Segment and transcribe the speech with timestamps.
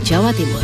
[0.00, 0.62] Jawa Timur.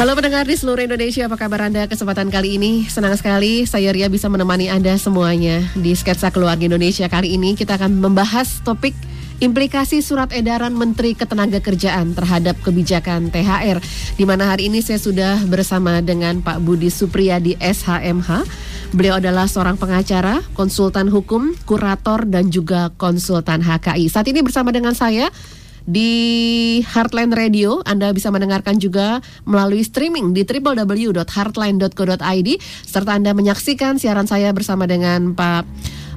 [0.00, 2.88] Halo pendengar di seluruh Indonesia, apa kabar Anda kesempatan kali ini?
[2.88, 7.04] Senang sekali saya Ria bisa menemani Anda semuanya di Sketsa Keluarga Indonesia.
[7.04, 8.96] Kali ini kita akan membahas topik
[9.44, 13.80] implikasi surat edaran Menteri Ketenagakerjaan terhadap kebijakan THR.
[14.16, 18.69] Di mana hari ini saya sudah bersama dengan Pak Budi Supriyadi SHMH.
[18.90, 24.10] Beliau adalah seorang pengacara, konsultan hukum, kurator, dan juga konsultan HKI.
[24.10, 25.30] Saat ini bersama dengan saya
[25.86, 26.10] di
[26.84, 27.80] Heartline Radio.
[27.86, 32.48] Anda bisa mendengarkan juga melalui streaming di www.heartline.co.id
[32.84, 35.64] serta Anda menyaksikan siaran saya bersama dengan Pak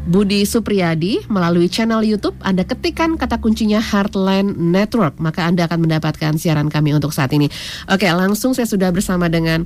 [0.04, 2.36] Budi Supriyadi melalui channel YouTube.
[2.44, 7.48] Anda ketikkan kata kuncinya Heartline Network, maka Anda akan mendapatkan siaran kami untuk saat ini.
[7.88, 9.64] Oke, langsung saya sudah bersama dengan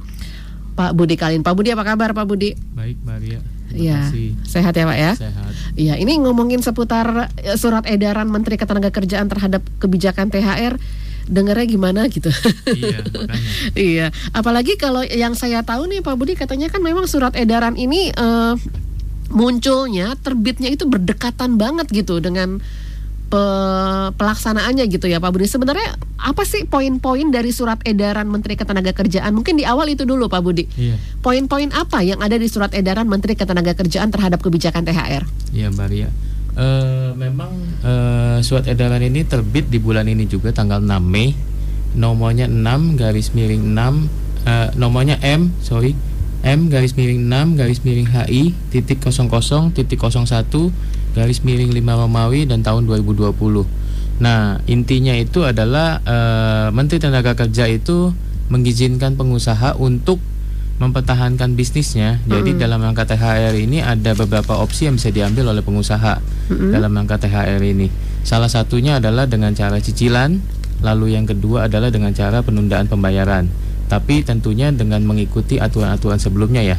[0.78, 1.42] Pak Budi Kalin.
[1.42, 2.54] Pak Budi apa kabar Pak Budi?
[2.78, 3.42] Baik, Maria.
[3.74, 4.14] Iya,
[4.48, 5.12] sehat ya Pak ya.
[5.18, 5.52] Sehat.
[5.76, 10.80] Iya, ini ngomongin seputar eh, surat edaran Menteri Ketenagakerjaan terhadap kebijakan THR.
[11.28, 12.32] Dengarnya gimana gitu?
[12.72, 13.50] Iya, makanya.
[13.76, 18.16] iya, apalagi kalau yang saya tahu nih Pak Budi katanya kan memang surat edaran ini
[18.16, 18.56] eh,
[19.28, 22.64] munculnya terbitnya itu berdekatan banget gitu dengan
[23.28, 25.46] pe- pelaksanaannya gitu ya Pak Budi.
[25.46, 29.30] Sebenarnya apa sih poin-poin dari surat edaran Menteri Ketenagakerjaan?
[29.32, 30.66] Mungkin di awal itu dulu Pak Budi.
[30.74, 35.24] Iya, Poin-poin apa yang ada di surat edaran Menteri Ketenagakerjaan terhadap kebijakan THR?
[35.52, 36.10] iya Maria.
[36.58, 41.38] Eh, memang eh, surat edaran ini terbit di bulan ini juga tanggal 6 Mei.
[41.94, 43.78] Nomornya 6 garis miring 6
[44.44, 45.94] eh, nomornya M, sorry.
[46.42, 49.30] M garis miring 6 garis miring HI titik 00
[49.74, 50.48] titik 01
[51.18, 53.34] garis miring 5 Romawi dan tahun 2020.
[54.22, 58.14] Nah, intinya itu adalah eh, Menteri Tenaga Kerja itu
[58.54, 60.22] mengizinkan pengusaha untuk
[60.78, 62.22] mempertahankan bisnisnya.
[62.30, 66.22] Jadi dalam rangka THR ini ada beberapa opsi yang bisa diambil oleh pengusaha
[66.54, 67.90] dalam rangka THR ini.
[68.22, 70.38] Salah satunya adalah dengan cara cicilan,
[70.86, 73.50] lalu yang kedua adalah dengan cara penundaan pembayaran.
[73.90, 76.78] Tapi tentunya dengan mengikuti aturan-aturan sebelumnya ya.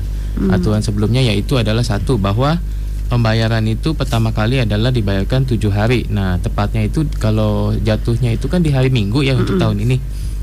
[0.54, 2.62] Aturan sebelumnya yaitu adalah satu bahwa
[3.08, 6.04] pembayaran itu pertama kali adalah dibayarkan tujuh hari.
[6.12, 9.96] Nah tepatnya itu kalau jatuhnya itu kan di hari Minggu ya untuk tahun ini.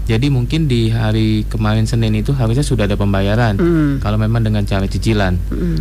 [0.06, 3.58] Jadi mungkin di hari kemarin Senin itu harusnya sudah ada pembayaran.
[4.02, 5.38] Kalau memang dengan cara cicilan.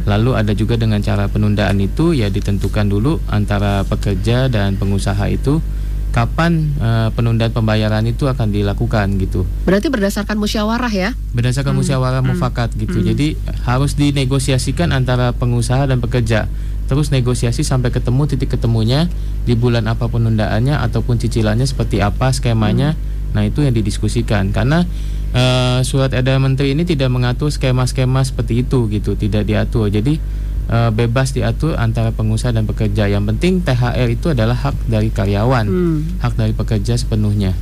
[0.09, 5.61] Lalu ada juga dengan cara penundaan itu ya ditentukan dulu antara pekerja dan pengusaha itu
[6.15, 9.43] kapan eh, penundaan pembayaran itu akan dilakukan gitu.
[9.67, 11.11] Berarti berdasarkan musyawarah ya?
[11.35, 13.03] Berdasarkan musyawarah mufakat gitu.
[13.03, 13.35] Jadi
[13.67, 16.47] harus dinegosiasikan antara pengusaha dan pekerja.
[16.85, 19.09] Terus negosiasi sampai ketemu titik ketemunya
[19.49, 22.93] di bulan apa penundaannya ataupun cicilannya seperti apa skemanya.
[23.35, 24.87] Nah, itu yang didiskusikan karena
[25.35, 29.89] eh, surat edaran menteri ini tidak mengatur skema-skema seperti itu gitu, tidak diatur.
[29.89, 30.21] Jadi
[30.71, 33.09] eh, bebas diatur antara pengusaha dan pekerja.
[33.09, 35.67] Yang penting THR itu adalah hak dari karyawan,
[36.21, 37.57] hak dari pekerja sepenuhnya.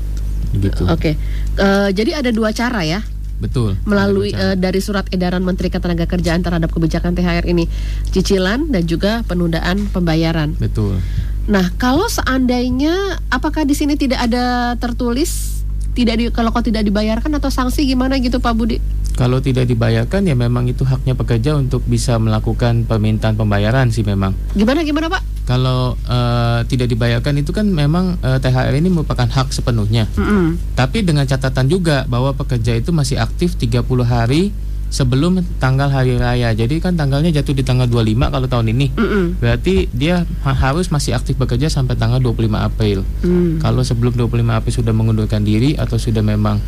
[0.53, 0.85] Gitu.
[0.91, 1.17] Oke.
[1.57, 3.01] Eh, jadi ada dua cara ya
[3.43, 3.75] Betul.
[3.83, 7.67] melalui eh, dari surat edaran Menteri Ketenagakerjaan terhadap kebijakan THR ini,
[8.15, 10.55] cicilan dan juga penundaan pembayaran.
[10.63, 11.03] Betul.
[11.51, 15.63] Nah, kalau seandainya apakah di sini tidak ada tertulis
[15.93, 18.81] tidak di, kalau kau tidak dibayarkan atau sanksi gimana gitu Pak Budi?
[19.13, 24.33] Kalau tidak dibayarkan ya memang itu haknya pekerja untuk bisa melakukan permintaan pembayaran sih memang.
[24.57, 25.23] Gimana gimana Pak?
[25.45, 30.09] Kalau eh, tidak dibayarkan itu kan memang eh, THR ini merupakan hak sepenuhnya.
[30.17, 30.57] Mm-mm.
[30.73, 34.55] Tapi dengan catatan juga bahwa pekerja itu masih aktif 30 hari
[34.93, 36.53] sebelum tanggal hari raya.
[36.53, 38.87] Jadi kan tanggalnya jatuh di tanggal 25 kalau tahun ini.
[38.97, 39.25] Mm-mm.
[39.41, 43.05] Berarti dia ha- harus masih aktif bekerja sampai tanggal 25 April.
[43.25, 43.61] Mm.
[43.61, 46.61] Kalau sebelum 25 April sudah mengundurkan diri atau sudah memang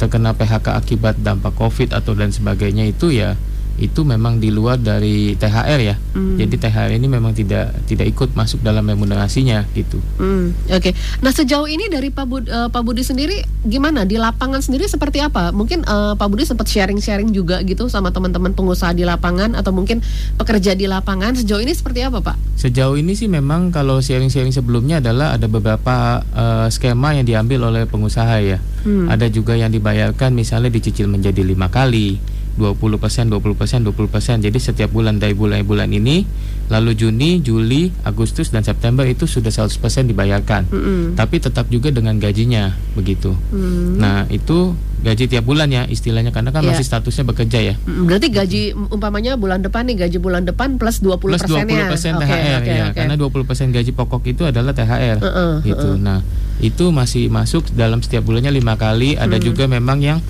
[0.00, 3.36] terkena PHK akibat dampak Covid atau dan sebagainya itu ya
[3.80, 5.96] itu memang di luar dari THR ya.
[6.12, 6.36] Hmm.
[6.36, 9.96] Jadi THR ini memang tidak tidak ikut masuk dalam remunerasinya gitu.
[10.20, 10.92] Hmm, Oke,
[11.24, 15.24] nah sejauh ini dari Pak, Bud- eh, Pak Budi sendiri gimana di lapangan sendiri seperti
[15.24, 15.50] apa?
[15.50, 20.04] Mungkin eh, Pak Budi sempat sharing-sharing juga gitu sama teman-teman pengusaha di lapangan atau mungkin
[20.36, 22.36] pekerja di lapangan sejauh ini seperti apa Pak?
[22.60, 27.88] Sejauh ini sih memang kalau sharing-sharing sebelumnya adalah ada beberapa eh, skema yang diambil oleh
[27.88, 28.60] pengusaha ya.
[28.84, 29.08] Hmm.
[29.08, 32.16] Ada juga yang dibayarkan misalnya dicicil menjadi lima kali,
[32.60, 34.38] 20%, 20%, 20%.
[34.38, 36.28] Jadi setiap bulan dari bulan-bulan ini,
[36.68, 39.72] lalu Juni, Juli, Agustus dan September itu sudah 100%
[40.06, 40.68] dibayarkan.
[40.68, 41.00] Mm-mm.
[41.16, 43.32] Tapi tetap juga dengan gajinya begitu.
[43.50, 43.96] Hmm.
[43.96, 46.76] Nah, itu gaji tiap bulan ya istilahnya karena kan Iya.
[46.76, 47.74] masih statusnya bekerja ya.
[47.80, 51.88] Mm, Berarti gaji um, umpamanya bulan depan nih gaji bulan depan plus 20 Plus 20%
[51.88, 52.20] persennya.
[52.20, 52.96] Oke, THR oke, ya, oke.
[53.00, 55.16] karena 20% gaji pokok itu adalah THR.
[55.18, 55.88] Heeh, gitu.
[55.88, 55.98] heeh.
[55.98, 56.20] Nah,
[56.60, 59.16] itu masih masuk dalam setiap bulannya lima kali.
[59.16, 59.42] Ada Hmm.
[59.42, 60.20] juga memang yang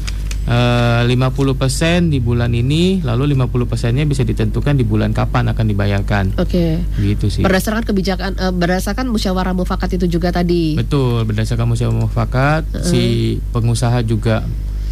[0.49, 6.25] eh, 50% di bulan ini, lalu 50 persennya bisa ditentukan di bulan kapan akan dibayarkan.
[6.41, 6.81] Oke.
[7.01, 7.43] Gitu sih.
[7.43, 10.79] Berdasarkan kebijakan eh, berdasarkan musyawarah mufakat itu juga tadi.
[10.79, 14.45] Betul, berdasarkan musyawarah mufakat, si pengusaha juga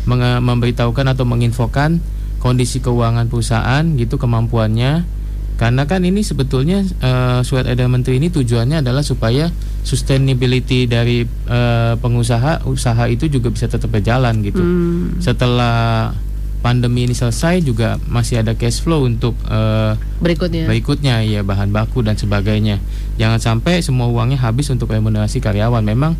[0.08, 2.00] memberitahukan atau menginfokan
[2.40, 5.17] kondisi keuangan perusahaan gitu kemampuannya.
[5.58, 9.50] Karena kan ini sebetulnya eh, surat edaran menteri ini tujuannya adalah supaya
[9.82, 14.62] sustainability dari eh, pengusaha usaha itu juga bisa tetap berjalan gitu.
[14.62, 16.14] Hmm, Setelah
[16.62, 20.70] pandemi ini selesai juga masih ada cash flow untuk eh, berikutnya.
[20.70, 22.78] berikutnya ya bahan baku dan sebagainya.
[23.18, 25.82] Jangan sampai semua uangnya habis untuk remunerasi karyawan.
[25.82, 26.14] Memang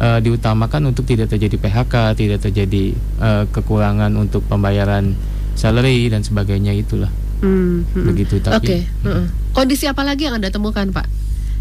[0.00, 5.12] eh, diutamakan untuk tidak terjadi PHK, tidak terjadi eh, kekurangan untuk pembayaran
[5.52, 7.12] salary dan sebagainya itulah.
[7.38, 8.06] Hmm, hmm.
[8.08, 8.50] Begitu Oke.
[8.50, 9.26] tapi heeh.
[9.52, 11.06] Kondisi apa lagi yang anda temukan Pak?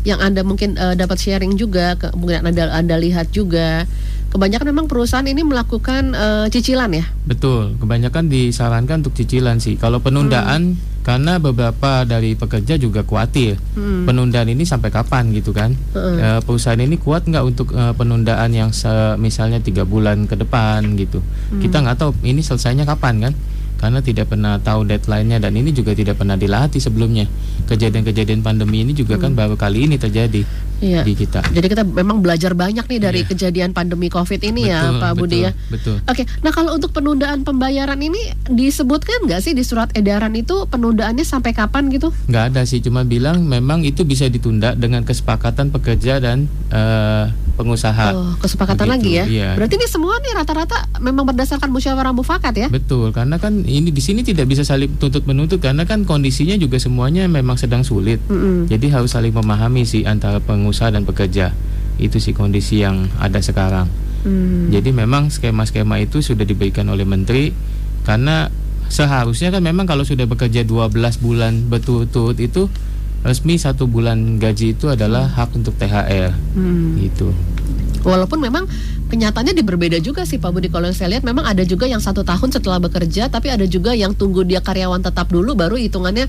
[0.02, 3.86] Yang anda mungkin eh, dapat sharing juga, kemudian anda anda lihat juga.
[4.28, 7.06] Kebanyakan memang perusahaan ini melakukan eh, cicilan ya.
[7.24, 9.76] betul, kebanyakan disarankan untuk cicilan sih.
[9.76, 14.04] Kalau penundaan karena beberapa dari pekerja juga khawatir Hmm.
[14.04, 15.72] penundaan ini sampai kapan gitu kan?
[15.96, 16.16] Heeh.
[16.20, 18.70] Eh, perusahaan ini kuat nggak untuk eh, penundaan yang
[19.16, 21.24] misalnya tiga bulan ke depan gitu?
[21.58, 23.34] Kita nggak tahu ini selesainya kapan kan?
[23.78, 27.30] Karena tidak pernah tahu deadline-nya dan ini juga tidak pernah dilatih sebelumnya.
[27.70, 30.42] Kejadian-kejadian pandemi ini juga kan baru kali ini terjadi
[30.78, 31.02] Iya.
[31.02, 31.42] di kita.
[31.44, 35.30] Jadi kita memang belajar banyak nih dari kejadian pandemi Covid ini ya, Betul, Pak Budi
[35.34, 35.52] betul, ya.
[35.68, 35.96] Betul.
[36.04, 41.22] Oke, nah kalau untuk penundaan pembayaran ini disebutkan nggak sih di surat edaran itu penundaannya
[41.22, 42.10] sampai kapan gitu?
[42.28, 48.06] nggak ada sih cuma bilang memang itu bisa ditunda dengan kesepakatan pekerja dan eh, pengusaha
[48.10, 49.26] Oh, kesepakatan Begitu, lagi ya.
[49.26, 49.50] iya.
[49.54, 52.68] Berarti ini semua nih rata-rata memang berdasarkan musyawarah mufakat ya?
[52.70, 56.78] betul karena kan ini di sini tidak bisa saling tuntut menuntut karena kan kondisinya juga
[56.78, 58.68] semuanya memang sedang sulit Mm-mm.
[58.68, 61.52] jadi harus saling memahami sih antara pengusaha dan pekerja
[61.98, 63.88] itu sih kondisi yang ada sekarang
[64.18, 64.68] Hmm.
[64.68, 67.54] jadi memang skema-skema itu sudah diberikan oleh menteri
[68.02, 68.50] karena
[68.88, 72.66] seharusnya kan memang kalau sudah bekerja 12 bulan berturut-turut itu
[73.22, 76.98] resmi satu bulan gaji itu adalah hak untuk THR Hmm.
[76.98, 77.30] gitu.
[78.02, 78.66] Walaupun memang
[79.08, 80.68] kenyataannya di berbeda juga sih Pak Budi.
[80.68, 83.92] Kalau yang saya lihat memang ada juga yang satu tahun setelah bekerja, tapi ada juga
[83.92, 86.26] yang tunggu dia karyawan tetap dulu, baru hitungannya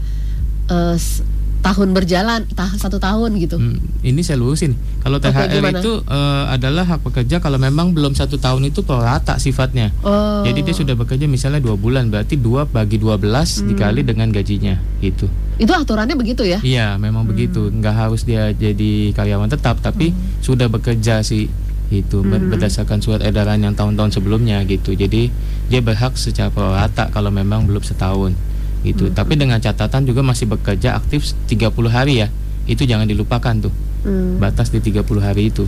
[0.93, 1.23] s-
[1.58, 3.59] tahun berjalan, tah satu tahun gitu.
[3.59, 4.78] Hmm, ini saya lurusin.
[5.02, 5.78] Kalau THR gimana?
[5.78, 9.90] itu eh, adalah hak pekerja kalau memang belum satu tahun itu rata sifatnya.
[10.00, 10.47] Oh.
[10.47, 13.75] Jadi dia sudah bekerja misalnya dua bulan, berarti dua bagi 12 Hmm.
[13.75, 15.26] dikali dengan gajinya, gitu.
[15.59, 16.62] Itu aturannya begitu ya?
[16.62, 17.33] Iya, memang Hmm.
[17.35, 17.66] begitu.
[17.68, 21.50] Nggak harus dia jadi karyawan tetap, tapi sudah bekerja sih
[21.88, 22.52] itu Hmm.
[22.52, 24.92] berdasarkan surat edaran yang tahun-tahun sebelumnya gitu.
[24.92, 25.33] Jadi
[25.66, 28.33] dia berhak secara rata kalau memang belum setahun
[28.80, 28.87] Hmm.
[28.87, 29.04] gitu.
[29.11, 32.28] Tapi dengan catatan juga masih bekerja aktif 30 hari ya.
[32.68, 33.75] Itu jangan dilupakan tuh.
[34.06, 34.38] Hmm.
[34.38, 35.66] Batas di 30 hari itu.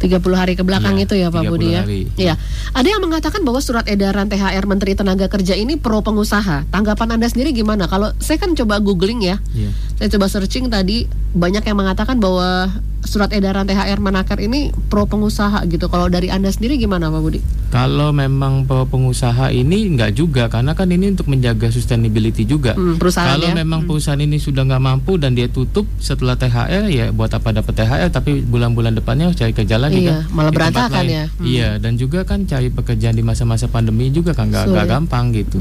[0.00, 1.80] 30 hari ke belakang Iya, itu ya Pak 30 Budi ya.
[1.80, 2.00] hari.
[2.14, 2.34] Iya.
[2.72, 6.64] Ada yang mengatakan bahwa surat edaran THR Menteri Tenaga Kerja ini pro pengusaha.
[6.66, 7.84] Tanggapan Anda sendiri gimana?
[7.84, 9.36] Kalau saya kan coba googling ya.
[9.52, 9.70] Iya.
[9.96, 15.60] Saya coba searching tadi banyak yang mengatakan bahwa surat edaran THR Menaker ini pro pengusaha
[15.66, 15.86] gitu.
[15.86, 17.40] Kalau dari Anda sendiri gimana Pak Budi?
[17.70, 22.72] Kalau memang pe- pengusaha ini nggak juga karena kan ini untuk menjaga sustainability juga.
[22.72, 23.54] Hmm, perusahaan Kalau ya.
[23.54, 27.72] memang perusahaan ini sudah nggak mampu dan dia tutup setelah THR ya buat apa dapat
[27.74, 30.22] THR tapi bulan-bulan depannya harus cari kerja lagi Iya, kan.
[30.30, 31.24] malah berantakan ya.
[31.26, 31.44] Hmm.
[31.44, 34.70] Iya dan juga kan cari pekerjaan di masa-masa pandemi juga kan nggak.
[34.70, 34.86] Hmm.
[34.86, 35.58] gampang gitu.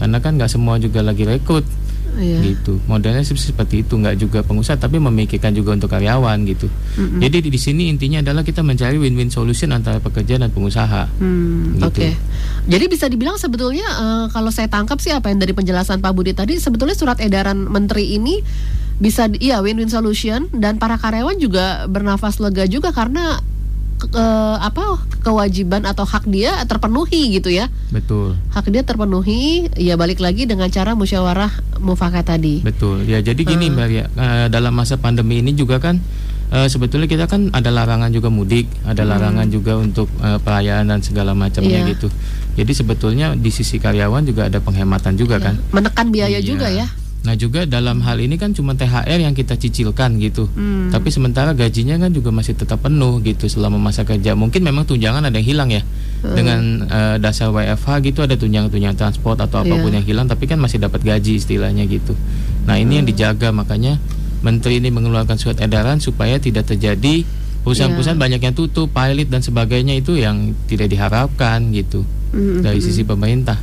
[0.00, 1.66] Karena kan nggak semua juga lagi rekrut
[2.18, 2.38] iya.
[2.42, 7.20] gitu modelnya seperti itu nggak juga pengusaha tapi memikirkan juga untuk karyawan gitu mm-hmm.
[7.22, 11.86] jadi di, sini intinya adalah kita mencari win-win solution antara pekerja dan pengusaha mm, gitu.
[11.86, 12.12] oke okay.
[12.66, 16.34] jadi bisa dibilang sebetulnya uh, kalau saya tangkap sih apa yang dari penjelasan Pak Budi
[16.34, 18.42] tadi sebetulnya surat edaran menteri ini
[18.98, 23.38] bisa iya win-win solution dan para karyawan juga bernafas lega juga karena
[23.98, 24.24] ke,
[24.62, 27.66] apa kewajiban atau hak dia terpenuhi gitu ya.
[27.90, 28.38] Betul.
[28.54, 31.50] Hak dia terpenuhi ya balik lagi dengan cara musyawarah
[31.82, 32.62] mufakat tadi.
[32.62, 33.04] Betul.
[33.10, 33.74] Ya jadi gini uh.
[33.74, 35.98] Mbak ya uh, dalam masa pandemi ini juga kan
[36.54, 39.10] uh, sebetulnya kita kan ada larangan juga mudik, ada hmm.
[39.10, 41.90] larangan juga untuk uh, pelayanan dan segala macamnya yeah.
[41.92, 42.08] gitu.
[42.58, 45.46] Jadi sebetulnya di sisi karyawan juga ada penghematan juga yeah.
[45.50, 45.54] kan.
[45.74, 46.42] Menekan biaya yeah.
[46.42, 46.86] juga ya.
[47.26, 50.46] Nah juga dalam hal ini kan cuma THR yang kita cicilkan gitu.
[50.54, 50.88] Hmm.
[50.94, 54.38] Tapi sementara gajinya kan juga masih tetap penuh gitu selama masa kerja.
[54.38, 55.82] Mungkin memang tunjangan ada yang hilang ya.
[55.82, 56.34] Hmm.
[56.34, 59.98] Dengan uh, dasar WFH gitu ada tunjangan-tunjangan transport atau apa pun yeah.
[59.98, 62.14] yang hilang tapi kan masih dapat gaji istilahnya gitu.
[62.70, 62.98] Nah ini hmm.
[63.02, 63.98] yang dijaga makanya
[64.40, 67.26] menteri ini mengeluarkan surat edaran supaya tidak terjadi
[67.66, 68.24] perusahaan-perusahaan yeah.
[68.30, 72.62] banyak yang tutup, pilot dan sebagainya itu yang tidak diharapkan gitu hmm.
[72.62, 73.58] dari sisi pemerintah.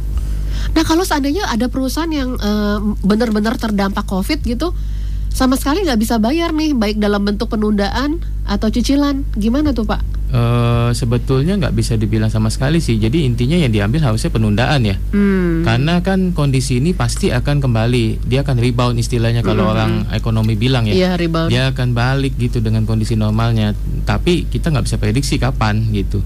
[0.73, 4.73] Nah kalau seandainya ada perusahaan yang uh, benar-benar terdampak COVID gitu,
[5.35, 10.15] sama sekali nggak bisa bayar nih, baik dalam bentuk penundaan atau cicilan, gimana tuh Pak?
[10.35, 12.95] Uh, sebetulnya nggak bisa dibilang sama sekali sih.
[12.95, 14.95] Jadi intinya yang diambil harusnya penundaan ya.
[15.11, 15.67] Hmm.
[15.67, 18.25] Karena kan kondisi ini pasti akan kembali.
[18.25, 19.71] Dia akan rebound istilahnya kalau hmm.
[19.75, 20.95] orang ekonomi bilang ya.
[20.95, 21.51] Iya, rebound.
[21.51, 23.75] Dia akan balik gitu dengan kondisi normalnya.
[24.03, 26.19] Tapi kita nggak bisa prediksi kapan gitu.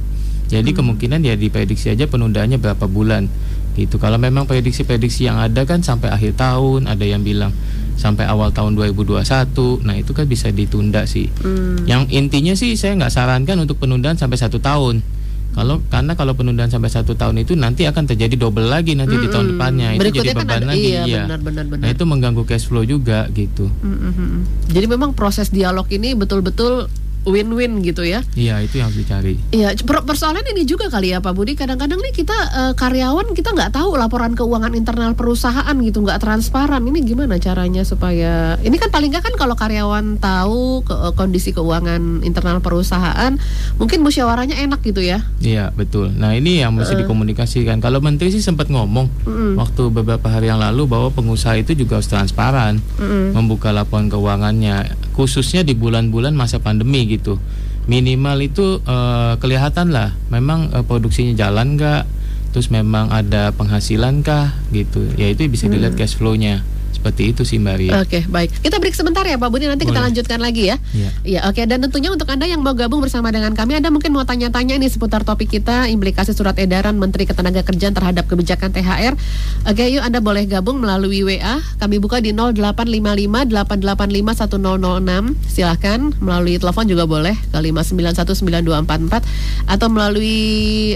[0.49, 0.77] Jadi hmm.
[0.81, 3.29] kemungkinan ya diprediksi aja penundaannya berapa bulan
[3.75, 4.01] gitu.
[4.01, 7.53] Kalau memang prediksi-prediksi yang ada kan sampai akhir tahun, ada yang bilang
[7.99, 9.83] sampai awal tahun 2021.
[9.83, 11.27] Nah itu kan bisa ditunda sih.
[11.43, 11.83] Hmm.
[11.83, 15.03] Yang intinya sih saya nggak sarankan untuk penundaan sampai satu tahun.
[15.49, 19.19] Kalau karena kalau penundaan sampai satu tahun itu nanti akan terjadi double lagi nanti mm
[19.19, 19.27] -hmm.
[19.27, 21.23] di tahun depannya itu jadi kan beban kan lagi iya, iya.
[21.25, 21.83] Benar, benar, benar.
[21.83, 23.65] Nah itu mengganggu cash flow juga gitu.
[23.81, 24.41] Mm -hmm.
[24.71, 26.85] Jadi memang proses dialog ini betul-betul
[27.27, 28.23] win-win gitu ya.
[28.35, 29.35] Iya, itu yang harus dicari.
[29.51, 31.59] Iya, persoalan ini juga kali ya Pak Budi.
[31.59, 36.83] Kadang-kadang nih kita uh, karyawan kita nggak tahu laporan keuangan internal perusahaan gitu, nggak transparan.
[36.83, 41.51] Ini gimana caranya supaya ini kan paling nggak kan kalau karyawan tahu ke, uh, kondisi
[41.51, 43.35] keuangan internal perusahaan,
[43.75, 45.19] mungkin musyawarahnya enak gitu ya.
[45.43, 46.15] Iya, betul.
[46.15, 46.99] Nah, ini yang mesti uh.
[47.03, 47.83] dikomunikasikan.
[47.83, 51.99] Kalau menteri sih sempat ngomong mm waktu beberapa hari yang lalu bahwa pengusaha itu juga
[51.99, 57.35] harus transparan, mm membuka laporan keuangannya, khususnya di bulan-bulan masa pandemi gitu.
[57.91, 62.07] Minimal itu uh, kelihatan lah memang uh, produksinya jalan nggak?
[62.55, 64.55] Terus memang ada penghasilan kah?
[64.71, 65.11] Gitu.
[65.19, 65.99] Ya itu bisa dilihat hmm.
[65.99, 66.63] cash flow-nya
[66.99, 68.03] seperti itu sih Mbak Ria.
[68.03, 68.59] Oke, okay, baik.
[68.59, 69.95] Kita break sebentar ya Pak Budi, nanti Boleh.
[69.95, 70.75] kita lanjutkan lagi ya.
[70.91, 71.09] Iya.
[71.23, 71.55] Ya, oke.
[71.55, 71.63] Okay.
[71.63, 74.91] Dan tentunya untuk Anda yang mau gabung bersama dengan kami, Anda mungkin mau tanya-tanya ini
[74.91, 79.15] seputar topik kita, implikasi surat edaran Menteri Ketenagakerjaan terhadap kebijakan THR.
[79.63, 81.63] Oke, okay, yuk Anda boleh gabung melalui WA.
[81.79, 85.39] Kami buka di 0855 885 1006.
[85.47, 90.35] Silahkan melalui telepon juga boleh ke 5919244 atau melalui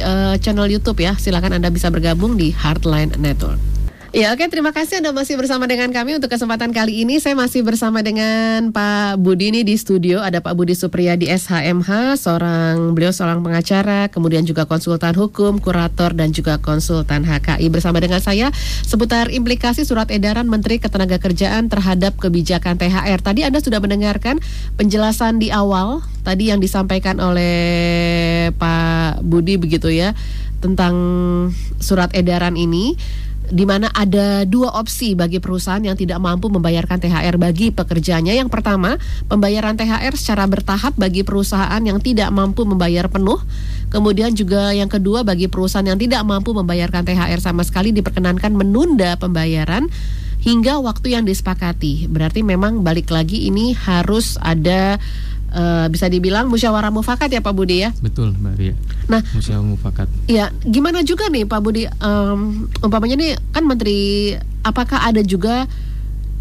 [0.04, 1.16] uh, channel YouTube ya.
[1.16, 3.73] Silahkan Anda bisa bergabung di Heartline Network.
[4.14, 7.18] Ya oke terima kasih Anda masih bersama dengan kami untuk kesempatan kali ini.
[7.18, 10.22] Saya masih bersama dengan Pak Budi ini di studio.
[10.22, 16.30] Ada Pak Budi Supriyadi SHMH seorang beliau seorang pengacara kemudian juga konsultan hukum kurator dan
[16.30, 18.54] juga konsultan HKI bersama dengan saya
[18.86, 24.38] seputar implikasi surat edaran Menteri Ketenagakerjaan terhadap kebijakan THR tadi Anda sudah mendengarkan
[24.78, 30.14] penjelasan di awal tadi yang disampaikan oleh Pak Budi begitu ya
[30.62, 30.94] tentang
[31.82, 32.94] surat edaran ini
[33.54, 38.34] di mana ada dua opsi bagi perusahaan yang tidak mampu membayarkan THR bagi pekerjanya.
[38.34, 38.98] Yang pertama,
[39.30, 43.38] pembayaran THR secara bertahap bagi perusahaan yang tidak mampu membayar penuh.
[43.94, 49.14] Kemudian juga yang kedua bagi perusahaan yang tidak mampu membayarkan THR sama sekali diperkenankan menunda
[49.22, 49.86] pembayaran
[50.42, 52.12] hingga waktu yang disepakati.
[52.12, 54.98] Berarti memang balik lagi ini harus ada
[55.54, 57.94] uh, bisa dibilang musyawarah mufakat ya Pak Budi ya.
[58.02, 58.76] Betul Mbak Ria.
[59.08, 60.08] Nah, musyawarah mufakat.
[60.28, 64.34] Ya, gimana juga nih Pak Budi um, umpamanya nih kan menteri
[64.66, 65.70] apakah ada juga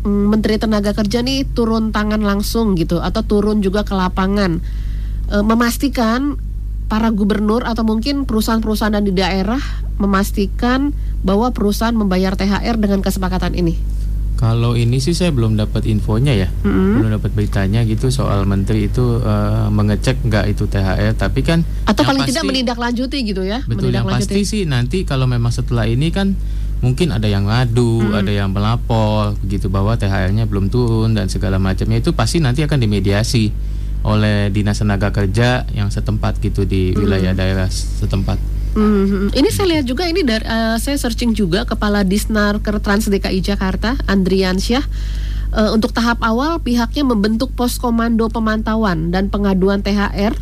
[0.03, 4.59] um, menteri tenaga kerja nih turun tangan langsung gitu atau turun juga ke lapangan
[5.31, 6.41] um, memastikan
[6.93, 9.61] para gubernur atau mungkin perusahaan-perusahaan di daerah
[9.97, 10.93] memastikan
[11.25, 13.81] bahwa perusahaan membayar THR dengan kesepakatan ini.
[14.43, 16.99] Kalau ini sih saya belum dapat infonya ya, mm-hmm.
[16.99, 22.03] belum dapat beritanya gitu soal menteri itu uh, mengecek nggak itu THR, tapi kan atau
[22.03, 23.63] paling pasti, tidak menindaklanjuti gitu ya?
[23.63, 26.35] Betul, yang pasti sih nanti kalau memang setelah ini kan
[26.83, 28.19] mungkin ada yang ngadu, mm.
[28.19, 32.83] ada yang melapor begitu bahwa THR-nya belum turun dan segala macamnya itu pasti nanti akan
[32.83, 33.55] dimediasi
[34.03, 38.52] oleh dinas tenaga kerja yang setempat gitu di wilayah daerah setempat.
[38.73, 43.45] Hmm, ini saya lihat juga ini dari uh, saya searching juga kepala Disnar Trans DKI
[43.45, 44.85] Jakarta Andrian Syah.
[45.53, 50.33] Uh, untuk tahap awal pihaknya membentuk pos komando pemantauan dan pengaduan THR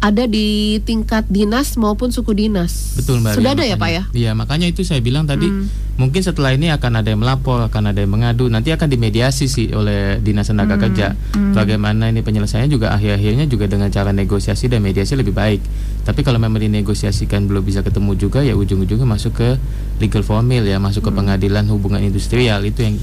[0.00, 2.96] ada di tingkat dinas maupun suku dinas.
[2.96, 3.36] Betul Mbak.
[3.36, 4.02] Sudah ada ya Pak ya?
[4.16, 6.00] Iya, makanya itu saya bilang tadi hmm.
[6.00, 9.68] mungkin setelah ini akan ada yang melapor, akan ada yang mengadu, nanti akan dimediasi sih
[9.76, 10.82] oleh Dinas Tenaga hmm.
[10.88, 11.06] Kerja.
[11.36, 11.52] Hmm.
[11.52, 15.60] Bagaimana ini penyelesaiannya juga akhir-akhirnya juga dengan cara negosiasi dan mediasi lebih baik.
[16.08, 19.60] Tapi kalau memang dinegosiasikan belum bisa ketemu juga ya ujung-ujungnya masuk ke
[20.00, 21.18] legal formil ya, masuk ke hmm.
[21.20, 22.96] pengadilan hubungan industrial itu yang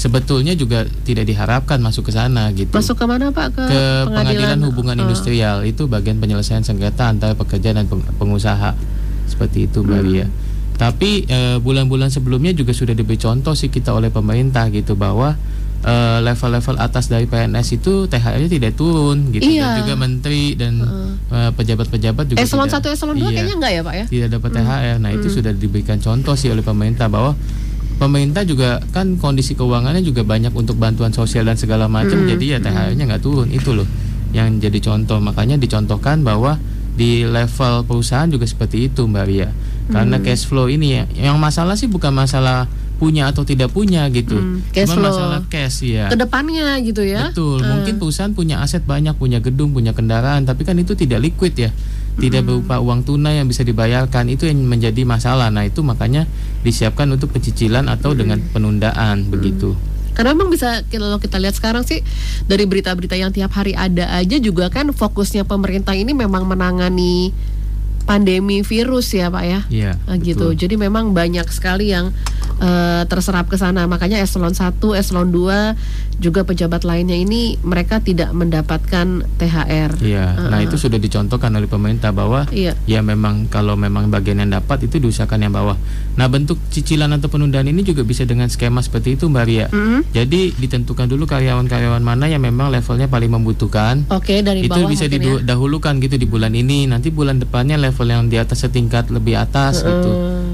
[0.00, 2.72] sebetulnya juga tidak diharapkan masuk ke sana gitu.
[2.72, 3.52] Masuk ke mana Pak?
[3.52, 5.02] Ke, ke pengadilan, pengadilan hubungan uh.
[5.04, 7.84] industrial itu bagian penyelesaian sengketa antara pekerja dan
[8.16, 8.72] pengusaha
[9.28, 10.32] seperti itu Mbak hmm.
[10.80, 15.36] Tapi eh, bulan-bulan uh, sebelumnya juga sudah diberi contoh sih kita oleh pemerintah gitu bahwa
[15.84, 19.76] eh, level-level uh, atas dari PNS itu THR-nya tidak turun gitu iya.
[19.76, 20.80] dan juga menteri dan
[21.30, 22.28] pejabat-pejabat uh.
[22.32, 24.04] juga eselon satu eselon dua iya, kayaknya enggak ya Pak ya?
[24.08, 24.56] Tidak dapat hmm.
[24.64, 24.96] THR.
[25.04, 25.18] Nah, hmm.
[25.20, 27.36] itu sudah diberikan contoh sih oleh pemerintah bahwa
[28.00, 32.28] pemerintah juga kan kondisi keuangannya juga banyak untuk bantuan sosial dan segala macam hmm.
[32.32, 33.84] jadi ya THR-nya nggak turun itu loh
[34.32, 36.56] yang jadi contoh makanya dicontohkan bahwa
[36.96, 39.52] di level perusahaan juga seperti itu Mbak Ria
[39.92, 40.24] karena hmm.
[40.24, 42.64] cash flow ini ya yang masalah sih bukan masalah
[43.00, 44.72] punya atau tidak punya gitu hmm.
[44.72, 45.08] cash Cuma flow.
[45.12, 47.68] masalah cash ya ke depannya gitu ya betul hmm.
[47.68, 51.70] mungkin perusahaan punya aset banyak punya gedung punya kendaraan tapi kan itu tidak liquid ya
[52.18, 55.52] tidak berupa uang tunai yang bisa dibayarkan itu yang menjadi masalah.
[55.52, 56.26] Nah, itu makanya
[56.66, 59.78] disiapkan untuk pencicilan atau dengan penundaan begitu.
[60.10, 62.02] Karena memang bisa kalau kita lihat sekarang sih
[62.44, 67.30] dari berita-berita yang tiap hari ada aja juga kan fokusnya pemerintah ini memang menangani
[68.08, 69.60] pandemi virus ya Pak ya.
[70.06, 70.50] Nah, gitu.
[70.52, 72.10] Jadi memang banyak sekali yang
[72.60, 73.86] uh, terserap ke sana.
[73.86, 79.90] Makanya eselon 1, eselon 2 juga pejabat lainnya ini mereka tidak mendapatkan THR.
[80.04, 80.26] Iya.
[80.36, 82.76] Uh, nah, itu sudah dicontohkan oleh pemerintah bahwa iya.
[82.84, 85.80] ya memang kalau memang bagian yang dapat itu diusahakan yang bawah.
[86.20, 89.66] Nah, bentuk cicilan atau penundaan ini juga bisa dengan skema seperti itu Mbak Ria.
[89.72, 90.00] Mm -hmm.
[90.12, 94.04] Jadi ditentukan dulu karyawan-karyawan mana yang memang levelnya paling membutuhkan.
[94.12, 95.16] Oke, okay, dari itu bisa ya.
[95.16, 96.02] didahulukan ya.
[96.04, 96.84] gitu di bulan ini.
[96.84, 99.86] Nanti bulan depannya level level yang di atas setingkat lebih atas mm.
[99.90, 100.10] gitu.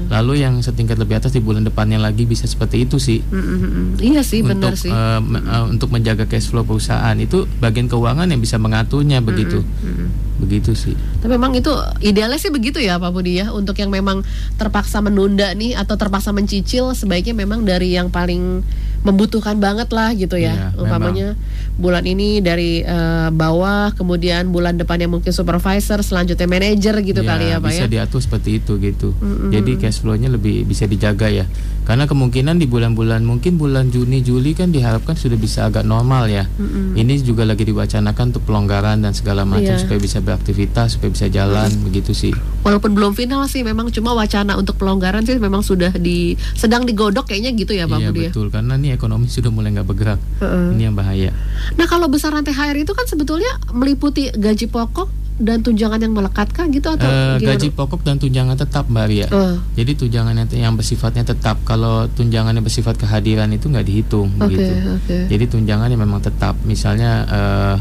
[0.09, 3.21] Lalu yang setingkat lebih atas di bulan depannya lagi bisa seperti itu sih.
[3.21, 3.85] Mm -hmm.
[4.01, 4.89] Iya sih, benar sih.
[4.89, 9.61] Uh, uh, untuk menjaga cash flow perusahaan itu bagian keuangan yang bisa mengaturnya begitu.
[9.61, 10.07] Mm -hmm.
[10.37, 10.95] Begitu sih.
[11.21, 13.53] Tapi memang itu idealnya sih begitu ya Pak Budi ya.
[13.53, 14.25] Untuk yang memang
[14.57, 18.61] terpaksa menunda nih atau terpaksa mencicil sebaiknya memang dari yang paling
[19.05, 20.53] membutuhkan banget lah gitu ya.
[20.53, 21.66] Iya, Umpamanya memang.
[21.77, 27.45] Bulan ini dari uh, bawah, kemudian bulan depannya mungkin supervisor, selanjutnya manajer gitu iya, kali
[27.53, 27.89] ya Pak bisa ya.
[28.01, 29.13] diatur seperti itu gitu.
[29.13, 29.49] Mm-hmm.
[29.53, 31.45] Jadi cash flow-nya lebih bisa dijaga ya.
[31.87, 36.43] Karena kemungkinan di bulan-bulan mungkin bulan Juni Juli kan diharapkan sudah bisa agak normal ya.
[36.43, 36.99] Mm-hmm.
[36.99, 39.79] Ini juga lagi diwacanakan untuk pelonggaran dan segala macam yeah.
[39.79, 41.85] supaya bisa beraktivitas, supaya bisa jalan mm-hmm.
[41.87, 42.33] begitu sih.
[42.65, 47.31] Walaupun belum final sih memang cuma wacana untuk pelonggaran sih memang sudah di sedang digodok
[47.31, 48.19] kayaknya gitu ya Pak iya, Budi.
[48.19, 50.19] Iya betul karena nih ekonomi sudah mulai nggak bergerak.
[50.43, 50.75] Uh-uh.
[50.75, 51.31] Ini yang bahaya.
[51.75, 56.73] Nah kalau besaran THR itu kan sebetulnya meliputi gaji pokok dan tunjangan yang melekat kan
[56.73, 59.27] gitu atau uh, gaji pokok dan tunjangan tetap mbak Ria.
[59.29, 59.61] Uh.
[59.77, 61.61] Jadi tunjangan yang bersifatnya tetap.
[61.61, 64.73] Kalau tunjangan yang bersifat kehadiran itu nggak dihitung okay, begitu.
[65.05, 65.23] Okay.
[65.29, 66.57] Jadi tunjangan yang memang tetap.
[66.65, 67.75] Misalnya uh,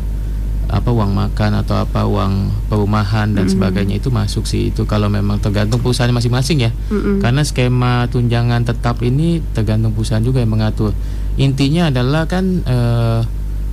[0.66, 3.54] apa uang makan atau apa uang perumahan dan mm -hmm.
[3.54, 7.16] sebagainya itu masuk sih itu kalau memang tergantung perusahaan masing-masing ya mm -hmm.
[7.22, 10.90] karena skema tunjangan tetap ini tergantung perusahaan juga yang mengatur
[11.38, 13.22] intinya adalah kan uh,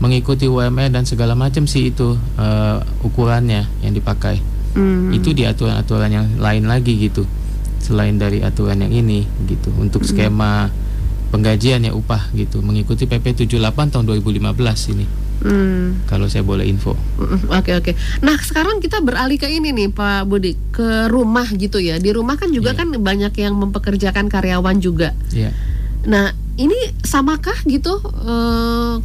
[0.03, 4.43] mengikuti UMR dan segala macam sih itu uh, ukurannya yang dipakai.
[4.75, 5.15] Mm.
[5.15, 7.23] Itu di aturan-aturan yang lain lagi gitu.
[7.79, 10.09] Selain dari aturan yang ini gitu untuk mm.
[10.11, 10.67] skema
[11.31, 15.05] penggajian ya upah gitu mengikuti PP 78 tahun 2015 ini.
[15.43, 15.99] Hmm.
[16.07, 16.93] Kalau saya boleh info.
[16.93, 17.91] Oke okay, oke.
[17.91, 17.93] Okay.
[18.21, 21.97] Nah sekarang kita beralih ke ini nih Pak Budi ke rumah gitu ya.
[21.97, 22.79] Di rumah kan juga yeah.
[22.79, 25.11] kan banyak yang mempekerjakan karyawan juga.
[25.33, 25.51] Yeah.
[26.05, 28.35] Nah ini samakah gitu e,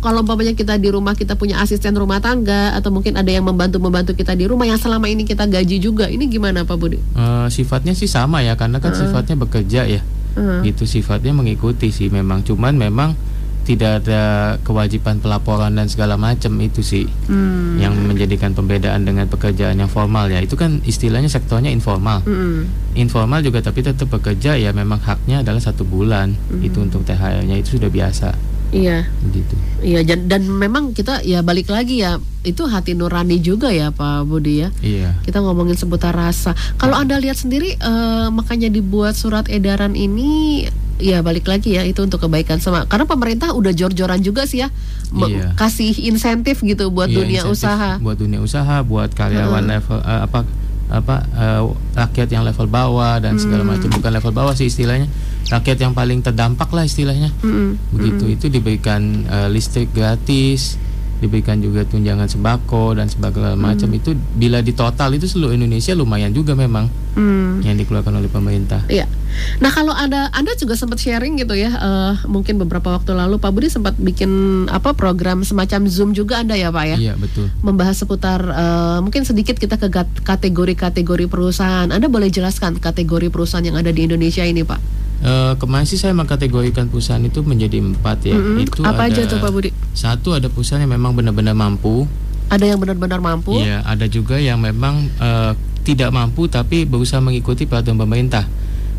[0.05, 3.81] kalau umpamanya kita di rumah kita punya asisten rumah tangga atau mungkin ada yang membantu
[3.81, 7.01] membantu kita di rumah yang selama ini kita gaji juga ini gimana Pak Budi?
[7.01, 8.99] E, sifatnya sih sama ya karena kan uh.
[9.01, 10.01] sifatnya bekerja ya
[10.37, 10.61] uh.
[10.61, 13.17] itu sifatnya mengikuti sih memang cuman memang
[13.65, 17.79] tidak ada kewajiban pelaporan dan segala macam itu sih hmm.
[17.79, 22.95] yang menjadikan pembedaan dengan pekerjaan yang formal ya itu kan istilahnya sektornya informal hmm.
[22.97, 26.65] informal juga tapi tetap bekerja ya memang haknya adalah satu bulan hmm.
[26.65, 29.09] itu untuk THR-nya itu sudah biasa Iya.
[29.25, 29.55] Begitu.
[29.79, 34.27] Iya dan, dan memang kita ya balik lagi ya itu hati nurani juga ya Pak
[34.29, 34.69] Budi ya.
[34.83, 35.17] Iya.
[35.25, 36.53] Kita ngomongin seputar rasa.
[36.77, 40.67] Kalau Anda lihat sendiri uh, makanya dibuat surat edaran ini
[40.99, 44.69] ya balik lagi ya itu untuk kebaikan sama karena pemerintah udah jor-joran juga sih ya
[45.15, 45.55] iya.
[45.55, 49.71] kasih insentif gitu buat iya, dunia usaha buat dunia usaha buat karyawan uh.
[49.79, 50.43] level uh, apa
[50.89, 51.63] apa uh,
[51.95, 53.77] rakyat yang level bawah dan segala Hmm.
[53.77, 53.89] macam.
[53.93, 55.09] Bukan level bawah sih istilahnya.
[55.49, 57.33] Rakyat yang paling terdampak lah istilahnya.
[57.41, 57.77] Mm-mm.
[57.93, 58.25] begitu.
[58.29, 60.77] Itu diberikan uh, listrik gratis
[61.19, 66.31] diberikan juga tunjangan sembako dan segala macam itu bila di total itu seluruh Indonesia lumayan
[66.31, 66.87] juga memang
[67.19, 67.59] Hmm.
[67.67, 69.11] yang dikeluarkan oleh pemerintah Iya.
[69.59, 73.51] Nah kalau ada Anda juga sempat sharing gitu ya, eh, mungkin beberapa waktu lalu Pak
[73.51, 74.31] Budi sempat bikin
[74.71, 79.27] apa program semacam Zoom juga Anda ya Pak ya, iya betul membahas seputar eh, mungkin
[79.27, 79.91] sedikit kita ke
[80.23, 81.91] kategori-kategori perusahaan.
[81.91, 84.79] Anda boleh jelaskan kategori perusahaan yang ada di Indonesia ini Pak?
[85.19, 88.63] Eh, kemarin sih saya mengkategorikan perusahaan itu menjadi empat ya Mm-mm.
[88.63, 89.75] itu Apa ada aja tuh Pak Budi?
[89.91, 92.07] satu ada perusahaan yang memang benar-benar mampu
[92.47, 93.59] Ada yang benar-benar mampu?
[93.59, 95.53] Iya, ada juga yang memang eh,
[95.83, 98.47] tidak mampu tapi berusaha mengikuti peraturan pemerintah.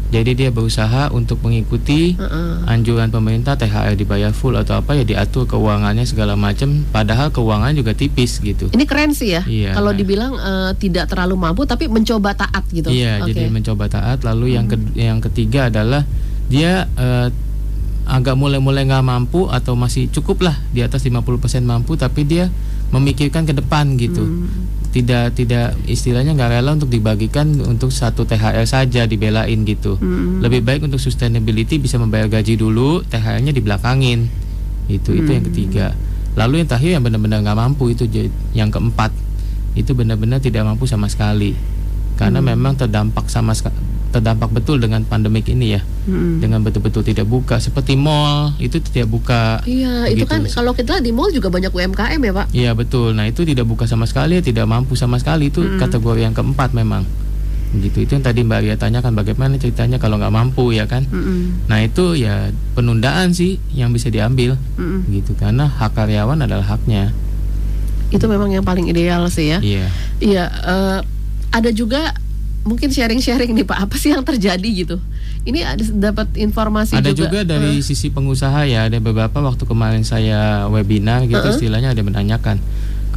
[0.10, 2.17] Jadi dia berusaha untuk mengikuti
[2.65, 6.82] anjuran pemerintah THR dibayar full atau apa ya diatur keuangannya segala macam.
[6.88, 8.69] Padahal keuangan juga tipis gitu.
[8.69, 9.45] Ini keren sih ya.
[9.45, 9.98] Iya, Kalau nah.
[9.98, 12.89] dibilang eh, tidak terlalu mampu tapi mencoba taat gitu.
[12.89, 13.32] Iya, Oke.
[13.32, 14.22] jadi mencoba taat.
[14.24, 16.02] Lalu yang ke- yang ketiga adalah
[16.50, 17.30] dia eh,
[18.10, 21.22] agak mulai-mulai nggak mampu atau masih cukup lah di atas 50%
[21.62, 22.50] mampu tapi dia
[22.89, 24.25] memikirkan ke depan gitu.
[24.25, 24.67] Hmm.
[24.89, 30.02] Tidak tidak istilahnya nggak rela untuk dibagikan untuk satu THR saja dibelain gitu.
[30.02, 30.41] Hmm.
[30.41, 34.25] Lebih baik untuk sustainability bisa membayar gaji dulu, THR-nya dibelakangin.
[34.89, 35.54] Itu itu yang Hmm.
[35.54, 35.86] ketiga.
[36.34, 38.10] Lalu yang terakhir yang benar-benar nggak mampu itu
[38.58, 39.13] yang keempat.
[39.78, 41.54] Itu benar-benar tidak mampu sama sekali.
[42.17, 42.58] Karena Hmm.
[42.58, 43.75] memang terdampak sama seka-
[44.10, 45.82] terdampak betul dengan pandemik ini ya.
[46.10, 46.41] Hmm.
[46.41, 49.62] Dengan betul-betul tidak buka seperti mall itu tidak buka.
[49.63, 50.30] Iya, itu Begitu.
[50.30, 52.48] kan kalau kita di mall juga banyak UMKM ya Pak.
[52.52, 53.13] Iya betul.
[53.13, 57.06] Nah itu tidak buka sama sekali, tidak mampu sama sekali itu kategori yang keempat memang.
[57.69, 61.06] Begitu itu yang tadi Mbak Ria tanyakan bagaimana ceritanya kalau nggak mampu ya kan.
[61.06, 61.69] Mm-mm.
[61.69, 65.06] Nah itu ya penundaan sih yang bisa diambil Mm-mm.
[65.13, 67.13] gitu karena hak karyawan adalah haknya.
[68.10, 69.62] Itu memang yang paling ideal sih ya.
[69.62, 69.86] Iya.
[70.17, 71.00] Iya, eh,
[71.54, 72.17] ada juga
[72.63, 74.98] mungkin sharing-sharing nih Pak, apa sih yang terjadi gitu?
[75.48, 77.32] Ini ada dapat informasi Ada juga.
[77.32, 81.56] juga dari sisi pengusaha ya ada beberapa waktu kemarin saya webinar gitu Uh-uh.
[81.56, 82.60] istilahnya ada menanyakan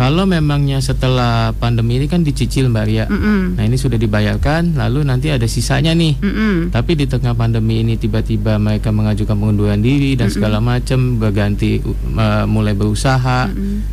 [0.02, 3.06] kalau memangnya setelah pandemi ini kan dicicil Mbak Ria.
[3.06, 3.54] Mm-mm.
[3.54, 6.18] Nah ini sudah dibayarkan lalu nanti ada sisanya nih.
[6.18, 6.74] Mm-mm.
[6.74, 11.78] Tapi di tengah pandemi ini tiba-tiba mereka mengajukan pengunduran diri dan segala macam berganti
[12.18, 13.46] uh, mulai berusaha.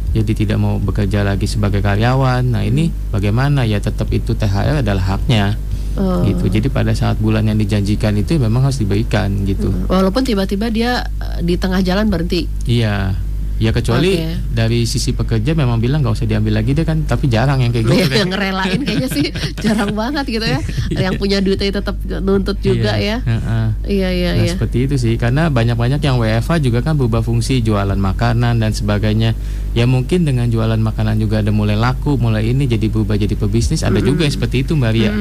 [0.09, 2.41] Jadi tidak mau bekerja lagi sebagai karyawan.
[2.41, 5.61] Nah, ini bagaimana ya tetap itu THR adalah haknya.
[5.93, 6.25] Oh.
[6.25, 6.49] Gitu.
[6.49, 9.69] Jadi pada saat bulan yang dijanjikan itu memang harus diberikan gitu.
[9.85, 12.49] Walaupun tiba-tiba dia eh, di tengah jalan berhenti.
[12.65, 13.28] Iya.
[13.59, 14.39] Ya kecuali Oke.
[14.49, 17.85] dari sisi pekerja memang bilang nggak usah diambil lagi deh kan, tapi jarang yang kayak
[17.85, 18.17] gitu kan.
[18.17, 19.25] yang ngerelain kayaknya sih
[19.59, 20.59] jarang banget gitu ya.
[20.89, 23.27] yang punya duitnya tetap nuntut juga Iya, ya.
[23.27, 23.67] heeh.
[23.85, 24.53] Iya iya Nah iya.
[24.53, 29.35] seperti itu sih karena banyak-banyak yang WFA juga kan berubah fungsi jualan makanan dan sebagainya
[29.69, 33.81] ya mungkin dengan jualan makanan juga ada mulai laku mulai ini jadi berubah jadi pebisnis
[33.81, 35.11] ada juga yang seperti itu Mbak Ria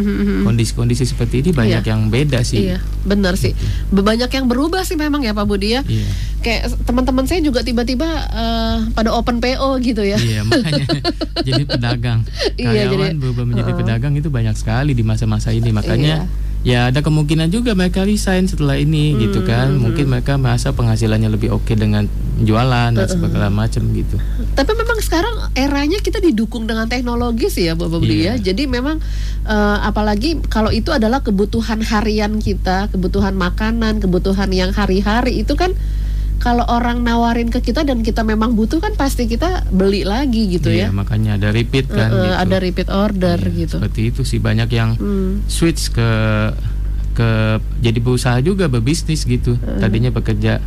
[0.42, 1.90] kondisi-kondisi seperti ini banyak Iya.
[1.90, 3.53] yang beda sih Iya, benar sih.
[3.88, 5.83] Banyak yang berubah sih memang ya Pak Budi ya.
[5.83, 6.07] Iya.
[6.38, 10.17] Kayak teman-teman saya juga tiba-tiba eh, pada open PO gitu ya.
[10.17, 10.85] Iya makanya
[11.47, 12.21] jadi pedagang
[12.55, 13.81] Iya, karyawan jadi- berubah menjadi Heeh.
[13.81, 16.27] pedagang itu banyak sekali di masa-masa ini makanya
[16.59, 16.87] Iya.
[16.87, 21.31] ya ada kemungkinan juga mereka resign setelah ini gitu Hmm, kan mungkin mereka merasa penghasilannya
[21.31, 24.19] lebih oke dengan jualan dan segala macam gitu
[24.53, 28.35] Tapi memang sekarang eranya kita didukung dengan teknologi sih ya Bapak Budi Iya.
[28.37, 28.51] ya.
[28.51, 28.99] Jadi memang
[29.45, 35.71] eh, apalagi kalau itu adalah kebutuhan harian kita, kebutuhan makanan, kebutuhan yang hari-hari itu kan
[36.38, 40.68] kalau orang nawarin ke kita dan kita memang butuh kan pasti kita beli lagi gitu
[40.68, 40.88] Iya, ya.
[40.88, 42.35] makanya ada repeat kan Eh, gitu.
[42.38, 43.77] Ada repeat order Iya, gitu.
[43.77, 45.42] Seperti itu sih banyak yang Hmm.
[45.44, 46.09] switch ke
[47.12, 47.29] ke
[47.81, 49.59] jadi berusaha juga berbisnis gitu.
[49.59, 50.62] Tadinya bekerja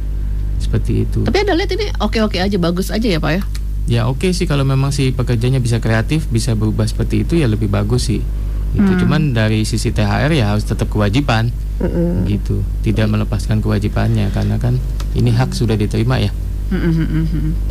[0.58, 1.24] seperti itu.
[1.24, 3.42] Tapi Anda lihat ini oke-oke aja, bagus aja ya Pak ya.
[3.88, 7.66] Ya oke sih kalau memang si pekerjanya bisa kreatif, bisa berubah seperti itu ya lebih
[7.66, 8.20] bagus sih.
[8.72, 9.00] Itu Hmm.
[9.00, 11.50] cuman dari sisi THR ya harus tetap kewajiban
[12.28, 12.62] gitu.
[12.86, 14.78] Tidak melepaskan kewajibannya karena kan
[15.18, 16.32] ini hak sudah diterima ya.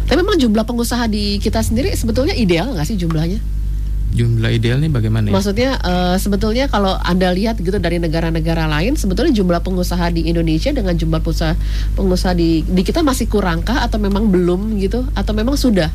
[0.05, 3.41] Tapi memang jumlah pengusaha di kita sendiri sebetulnya ideal nggak sih jumlahnya?
[4.11, 5.33] Jumlah ideal nih bagaimana ya?
[5.33, 10.75] Maksudnya eh, sebetulnya kalau anda lihat gitu dari negara-negara lain, sebetulnya jumlah pengusaha di Indonesia
[10.75, 11.55] dengan jumlah pengusaha
[11.95, 15.07] pengusaha di di kita masih kurangkah atau memang belum gitu?
[15.15, 15.89] Atau memang sudah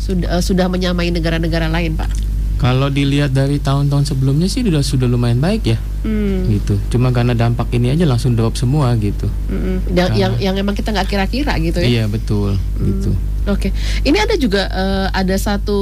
[0.00, 2.10] sudah eh, sudah menyamai negara-negara lain, Pak?
[2.58, 5.78] Kalau dilihat dari tahun-tahun sebelumnya sih sudah sudah lumayan baik ya.
[5.98, 6.46] Hmm.
[6.46, 9.82] gitu cuma karena dampak ini aja langsung drop semua gitu mm-mm.
[9.90, 11.86] Yang, yang yang emang kita nggak kira-kira gitu ya.
[11.90, 13.18] iya betul gitu
[13.48, 13.72] Oke,
[14.04, 15.80] ini ada juga eh, ada satu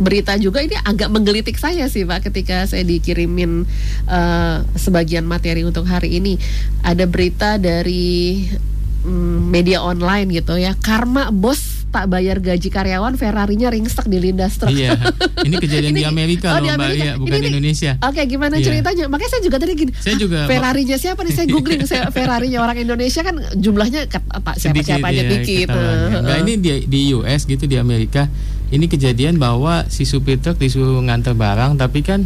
[0.00, 3.66] berita juga ini agak menggelitik saya sih Pak ketika saya dikirimin
[4.06, 6.38] eh, sebagian materi untuk hari ini
[6.80, 8.46] ada berita dari
[9.04, 14.56] mm, media online gitu ya karma bos tak bayar gaji karyawan Ferrarinya ringsek di lindas
[14.56, 14.70] truk.
[14.70, 14.94] Iya.
[15.46, 17.04] Ini kejadian di Amerika oh, loh di Mbak Amerika.
[17.04, 17.92] Iya, bukan Ini di Indonesia.
[18.06, 18.64] Oke, gimana Iya.
[18.70, 19.04] ceritanya?
[19.10, 19.92] Makanya saya juga tadi gini.
[19.98, 21.34] Saya juga Ferrarinya siapa nih?
[21.34, 25.68] Saya googling saya Ferrarinya orang Indonesia kan jumlahnya apa siapa siapa aja ya, dikit.
[26.22, 28.30] Nah ini di, di US gitu di Amerika
[28.70, 32.22] ini kejadian bahwa si supir truk disuruh nganter barang tapi kan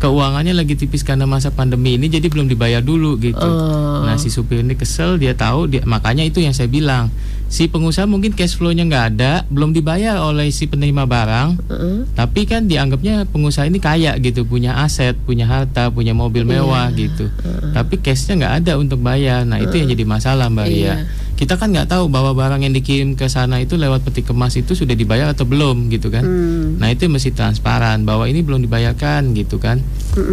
[0.00, 3.42] keuangannya lagi tipis karena masa pandemi ini jadi belum dibayar dulu gitu.
[3.44, 4.06] Oh.
[4.06, 7.12] Nah si supir ini kesel dia tahu dia makanya itu yang saya bilang
[7.50, 11.48] si pengusaha mungkin cash flow-nya nggak ada belum dibayar oleh si penerima barang.
[11.66, 11.98] Heeh.
[12.14, 17.26] tapi kan dianggapnya pengusaha ini kaya gitu punya aset punya harta punya mobil mewah gitu.
[17.74, 19.42] Tapi cashnya nggak ada untuk bayar.
[19.42, 20.94] Nah itu yang jadi masalah mbak Iya.
[20.94, 20.96] Ria
[21.40, 24.76] kita kan nggak tahu bahwa barang yang dikirim ke sana itu lewat peti kemas itu
[24.76, 26.20] sudah dibayar atau belum gitu kan.
[26.20, 26.76] Hmm.
[26.76, 29.80] nah itu mesti transparan bahwa ini belum dibayarkan gitu kan.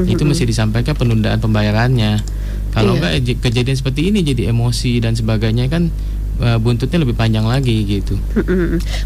[0.03, 2.19] Itu mesti disampaikan penundaan pembayarannya.
[2.75, 2.99] Kalau Iya.
[2.99, 5.87] enggak eh, kejadian seperti ini jadi emosi dan sebagainya kan
[6.39, 8.13] eh, buntutnya lebih panjang lagi gitu.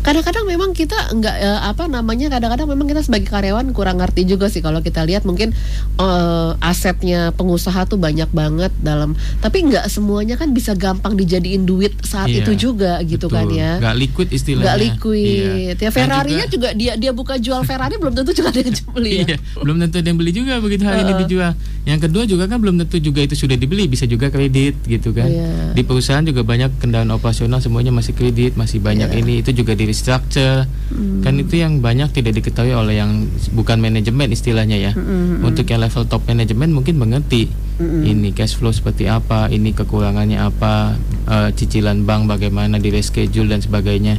[0.02, 4.48] Kadang-kadang memang kita nggak eh, apa namanya kadang-kadang memang kita sebagai karyawan kurang ngerti juga
[4.48, 5.54] sih kalau kita lihat mungkin
[5.98, 11.94] eh, asetnya pengusaha tuh banyak banget dalam tapi nggak semuanya kan bisa gampang dijadiin duit
[12.02, 13.60] saat Iya, itu juga gitu kan betul.
[13.60, 13.72] ya.
[13.78, 15.20] nggak liquid istilahnya Nggak liquid.
[15.22, 15.74] Iya.
[15.78, 19.12] Ya Ferrarinya juga- juga, dia dia buka jual Ferrari belum tentu juga ada yang beli
[19.14, 19.26] ya.
[19.26, 21.22] Iya, belum tentu ada yang beli juga begitu hari ini Heeh.
[21.22, 21.52] dijual.
[21.82, 25.26] Yang kedua juga kan belum tentu juga itu sudah dibeli, bisa juga kredit gitu kan.
[25.26, 25.74] Iya.
[25.74, 29.22] Di perusahaan juga banyak kendaraan operasional semuanya masih kredit, masih banyak Iya.
[29.22, 30.66] ini itu juga di restructure.
[30.90, 31.22] Hmm.
[31.22, 34.92] Kan itu yang banyak tidak diketahui oleh yang bukan manajemen istilahnya ya.
[34.98, 37.46] Hmm, Untuk yang level top manajemen mungkin mengerti
[37.82, 43.62] ini cash flow seperti apa, ini kekurangannya apa, eh, cicilan bank bagaimana di reschedule dan
[43.62, 44.18] sebagainya.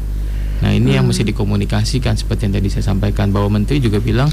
[0.62, 4.30] Nah ini yang mesti dikomunikasikan seperti yang tadi saya sampaikan bahwa menteri juga bilang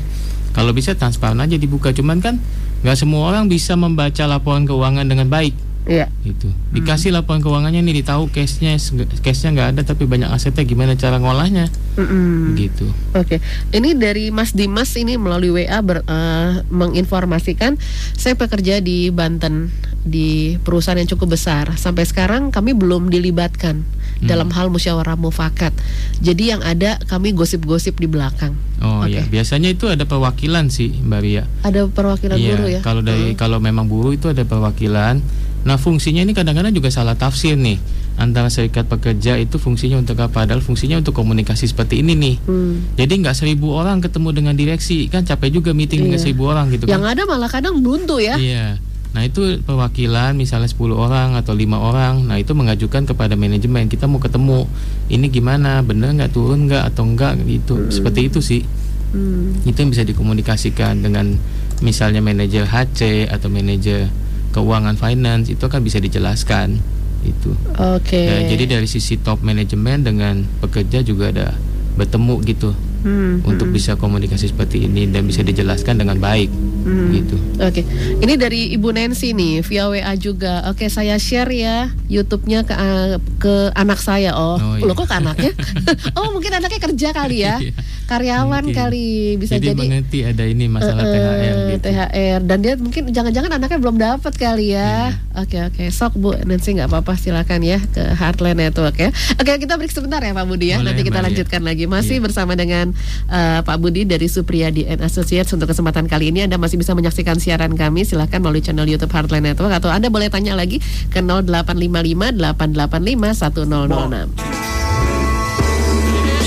[0.53, 1.89] kalau bisa transparan aja dibuka.
[1.89, 2.38] Cuman kan
[2.82, 6.06] nggak semua orang bisa membaca laporan keuangan dengan baik Iya.
[6.21, 6.54] gitu.
[6.69, 8.78] Dikasih laporan keuangannya nih ditahu cashnya
[9.19, 12.54] cashnya nggak ada tapi banyak asetnya gimana cara ngolahnya Mm-mm.
[12.54, 12.86] gitu.
[13.12, 17.73] Oke, ini dari Mas Dimas ini melalui WA ber- eh, menginformasikan
[18.13, 21.73] saya bekerja di Banten di perusahaan yang cukup besar.
[21.75, 23.82] Sampai sekarang kami belum dilibatkan
[24.19, 24.28] Hmm.
[24.28, 25.71] dalam hal musyawarah mufakat.
[26.19, 28.52] Jadi yang ada kami gosip-gosip di belakang.
[28.78, 29.15] Oh Oke.
[29.15, 31.43] ya biasanya itu ada perwakilan sih Mbak Ria.
[31.62, 32.80] Ada perwakilan Iya, guru ya?
[32.80, 35.23] Kalau dari kalau memang buruh itu ada perwakilan.
[35.60, 37.76] Nah, fungsinya ini kadang-kadang juga salah tafsir nih.
[38.15, 40.43] Antara serikat pekerja itu fungsinya untuk apa?
[40.43, 42.36] Padahal fungsinya untuk komunikasi seperti ini nih.
[42.43, 42.95] Hmm.
[42.95, 46.24] Jadi nggak seribu orang ketemu dengan direksi kan capek juga meeting dengan Iya.
[46.28, 47.12] seribu orang gitu Yang kan?
[47.15, 48.36] ada malah kadang buntu ya.
[48.36, 48.76] Iya.
[49.10, 54.06] Nah itu perwakilan misalnya 10 orang atau lima orang, nah itu mengajukan kepada manajemen kita
[54.06, 54.69] mau ketemu,
[55.10, 58.62] ini gimana, bener nggak turun nggak atau enggak gitu, seperti itu sih.
[59.10, 59.58] Hmm.
[59.65, 61.34] itu yang bisa dikomunikasikan dengan
[61.82, 64.06] misalnya manajer HC atau manajer
[64.50, 66.80] keuangan finance itu kan bisa dijelaskan
[67.22, 67.52] itu.
[67.76, 68.16] Oke.
[68.18, 71.48] Ya, jadi dari sisi top manajemen dengan pekerja juga ada
[71.94, 77.16] bertemu gitu Hmm, untuk bisa komunikasi seperti ini dan bisa dijelaskan dengan baik Hmm.
[77.16, 77.36] gitu.
[77.56, 77.88] Oke,
[78.20, 80.68] ini dari Ibu Nancy nih via WA juga.
[80.68, 84.36] Oke, saya share ya YouTube-nya ke uh, ke anak saya.
[84.36, 84.84] Oh, Oh, iya.
[84.84, 85.52] loh kok ke anaknya?
[86.20, 87.72] oh, mungkin anaknya kerja kali ya, Iya,
[88.10, 88.74] karyawan mungkin.
[88.76, 89.06] kali
[89.38, 89.78] bisa jadi, jadi.
[89.80, 91.80] mengerti ada ini masalah Eh, THR gitu.
[91.86, 95.13] THR dan dia mungkin jangan-jangan anaknya belum dapat kali ya.
[95.13, 95.38] Iya.
[95.38, 99.10] Oke oke, sok Bu Nancy nggak apa-apa silakan ya ke Heartland Network ya.
[99.36, 100.78] Oke kita break sebentar ya Pak Budi ya.
[100.78, 101.28] Boleh, Nanti kita Mbak Lia.
[101.32, 102.24] lanjutkan lagi masih Iya.
[102.26, 102.86] bersama dengan
[103.28, 107.38] eh, Pak Budi dari Supriyadi and Associates untuk kesempatan kali ini Anda masih bisa menyaksikan
[107.38, 112.34] siaran kami silahkan melalui channel YouTube Heartland Network atau Anda boleh tanya lagi ke 0855
[112.34, 114.68] 885 1006.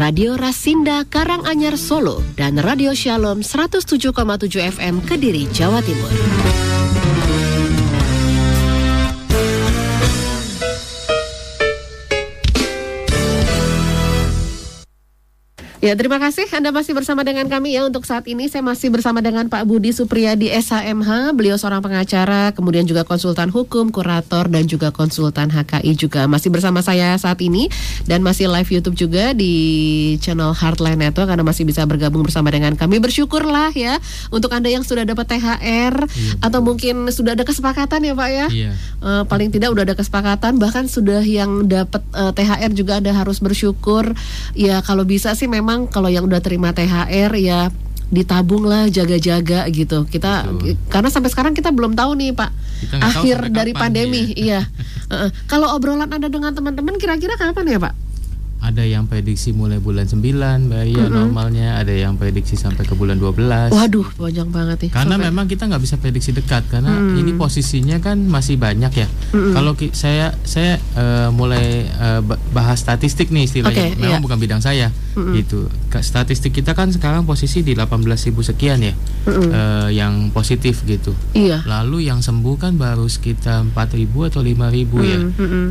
[0.00, 4.16] Radio Rasinda Karanganyar Solo, dan Radio Shalom 107,7
[4.56, 6.69] FM Kediri, Jawa Timur.
[15.80, 19.24] Ya, terima kasih Anda masih bersama dengan kami ya untuk saat ini saya masih bersama
[19.24, 24.92] dengan Pak Budi Supriyadi SHMH, beliau seorang pengacara, kemudian juga konsultan hukum, kurator dan juga
[24.92, 27.72] konsultan HKI juga masih bersama saya saat ini
[28.04, 29.56] dan masih live YouTube juga di
[30.20, 33.00] channel Heartline Network karena masih bisa bergabung bersama dengan kami.
[33.00, 33.96] Bersyukurlah ya
[34.28, 38.46] untuk Anda yang sudah dapat THR iya, atau mungkin sudah ada kesepakatan ya Pak ya.
[38.52, 38.72] Iya.
[39.00, 43.16] Uh, paling tidak udah ada kesepakatan bahkan sudah yang dapat uh, eh, THR juga Anda
[43.16, 44.12] harus bersyukur.
[44.52, 47.70] Ya kalau bisa sih memang memang kalau yang udah terima THR ya
[48.10, 50.02] ditabung lah jaga-jaga gitu.
[50.10, 50.74] Kita Betul.
[50.90, 52.50] karena sampai sekarang kita belum tahu nih pak.
[52.98, 54.34] Akhir dari pandemi ya.
[54.34, 54.60] iya.
[55.10, 57.98] Uh, kalau obrolan anda dengan teman-teman kira-kira kapan ya pak
[58.60, 61.08] ada yang prediksi mulai bulan 9 bayar mm -hmm.
[61.08, 63.72] normalnya, ada yang prediksi sampai ke bulan 12.
[63.72, 64.90] Waduh, panjang banget nih.
[64.92, 65.26] Karena sampai...
[65.32, 67.20] memang kita nggak bisa prediksi dekat karena mm.
[67.24, 69.08] ini posisinya kan masih banyak ya.
[69.08, 69.52] Mm -hmm.
[69.56, 72.20] Kalau saya saya uh, mulai uh,
[72.52, 73.96] bahas statistik nih istilahnya.
[73.96, 74.24] Okay, memang yeah.
[74.28, 74.92] bukan bidang saya.
[75.16, 75.34] Mm -hmm.
[75.40, 75.60] Gitu.
[76.04, 78.92] Statistik kita kan sekarang posisi di 18.000 sekian ya.
[78.92, 79.48] Mm -hmm.
[79.56, 81.16] uh, yang positif gitu.
[81.32, 81.64] Iya.
[81.64, 85.00] Lalu yang sembuh kan baru sekitar 4.000 atau 5.000 mm -hmm.
[85.08, 85.18] ya.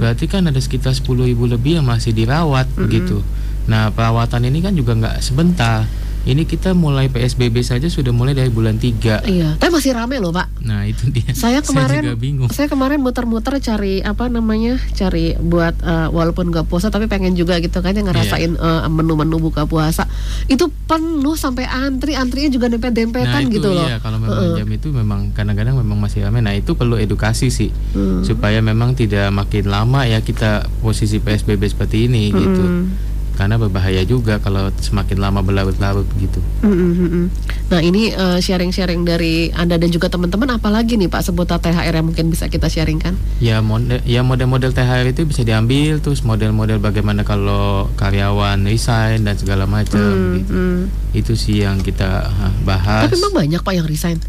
[0.02, 3.18] Berarti kan ada sekitar 10.000 lebih yang masih dirawat begitu.
[3.68, 5.84] Nah perawatan ini kan juga nggak sebentar.
[6.28, 10.36] Ini kita mulai PSBB saja sudah mulai dari bulan 3 Iya, tapi masih rame loh
[10.36, 14.76] pak Nah itu dia Saya kemarin Saya juga bingung Saya kemarin muter-muter cari apa namanya
[14.92, 18.84] Cari buat uh, walaupun nggak puasa Tapi pengen juga gitu kan yang ngerasain iya.
[18.84, 20.12] uh, menu-menu buka puasa
[20.52, 24.58] Itu penuh sampai antri Antrinya juga dempet-dempetan nah, gitu iya, loh kalau memang uh -uh.
[24.60, 28.28] jam itu memang kadang-kadang memang masih rame Nah itu perlu edukasi sih hmm.
[28.28, 32.38] Supaya memang tidak makin lama ya kita posisi PSBB seperti ini hmm.
[32.44, 32.66] gitu
[33.40, 36.44] karena berbahaya juga kalau semakin lama berlarut-larut gitu.
[36.60, 37.26] Mm-hmm.
[37.72, 42.12] Nah ini uh, sharing-sharing dari anda dan juga teman-teman, apalagi nih Pak seputar THR yang
[42.12, 43.16] mungkin bisa kita sharingkan?
[43.40, 49.40] Ya model, ya model-model THR itu bisa diambil, terus model-model bagaimana kalau karyawan resign dan
[49.40, 50.36] segala macam mm-hmm.
[50.44, 50.60] gitu.
[51.16, 52.28] Itu sih yang kita
[52.68, 53.08] bahas.
[53.08, 54.20] Tapi memang banyak Pak yang resign.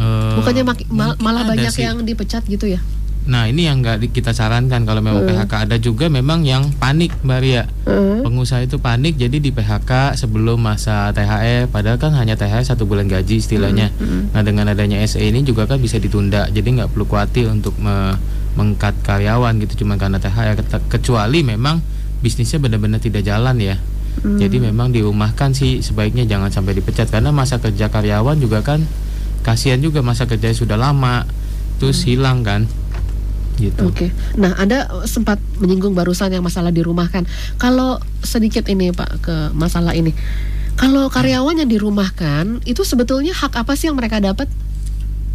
[0.00, 1.84] Uh, Bukannya mal malah banyak sih.
[1.84, 2.80] yang dipecat gitu ya?
[3.28, 5.28] Nah ini yang nggak kita sarankan kalau memang uh.
[5.28, 8.24] PHK ada juga memang yang panik Mbak Ria uh.
[8.24, 13.12] Pengusaha itu panik jadi di PHK sebelum masa THR Padahal kan hanya THR satu bulan
[13.12, 14.02] gaji istilahnya uh.
[14.02, 14.22] Uh.
[14.32, 18.16] Nah dengan adanya SE ini juga kan bisa ditunda Jadi nggak perlu khawatir untuk me
[18.50, 20.56] mengkat karyawan gitu cuma karena THR
[20.88, 21.78] Kecuali memang
[22.24, 24.38] bisnisnya benar-benar tidak jalan ya uh.
[24.40, 28.80] Jadi memang dirumahkan sih sebaiknya jangan sampai dipecat Karena masa kerja karyawan juga kan
[29.40, 31.24] kasihan juga masa kerja sudah lama
[31.80, 32.68] terus hilang kan
[33.60, 33.92] gitu.
[33.92, 34.08] Oke.
[34.08, 34.40] Okay.
[34.40, 37.28] Nah, Anda sempat menyinggung barusan yang masalah dirumahkan.
[37.60, 40.16] Kalau sedikit ini Pak ke masalah ini.
[40.80, 44.48] Kalau karyawan yang dirumahkan, itu sebetulnya hak apa sih yang mereka dapat?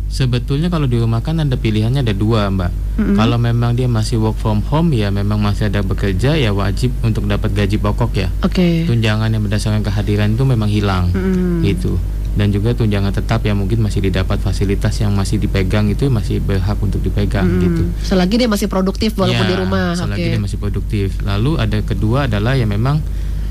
[0.10, 2.72] Sebetulnya kalau dirumahkan ada pilihannya ada dua mbak.
[2.72, 3.16] Mm-hmm.
[3.20, 7.28] Kalau memang dia masih work from home ya memang masih ada bekerja ya wajib untuk
[7.28, 8.32] dapat gaji pokok ya.
[8.42, 8.58] Oke.
[8.58, 8.74] Okay.
[8.88, 11.12] Tunjangan yang berdasarkan kehadiran itu memang hilang.
[11.12, 11.62] Mm-hmm.
[11.68, 12.00] Gitu
[12.36, 16.76] dan juga tunjangan tetap yang mungkin masih didapat fasilitas yang masih dipegang itu masih berhak
[16.84, 17.82] untuk dipegang hmm, gitu.
[18.04, 19.88] Selagi dia masih produktif walaupun ya, di rumah.
[19.96, 20.32] Selagi okay.
[20.36, 21.08] dia masih produktif.
[21.24, 23.00] Lalu ada kedua adalah yang memang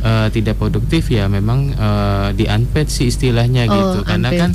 [0.04, 3.98] uh, tidak produktif ya memang uh, di unpaid sih istilahnya oh, gitu.
[4.04, 4.50] Karena kan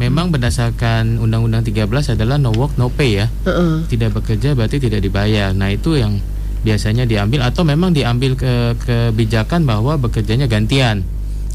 [0.00, 3.26] memang berdasarkan Undang-Undang 13 adalah no work no pay ya.
[3.44, 3.74] Uh -uh.
[3.84, 5.52] Tidak bekerja berarti tidak dibayar.
[5.52, 6.18] Nah, itu yang
[6.64, 11.04] biasanya diambil atau memang diambil ke kebijakan bahwa bekerjanya gantian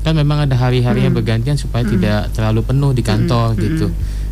[0.01, 1.21] kan memang ada hari-hari yang hmm.
[1.23, 1.91] bergantian supaya hmm.
[1.97, 3.59] tidak terlalu penuh di kantor hmm.
[3.59, 3.87] gitu.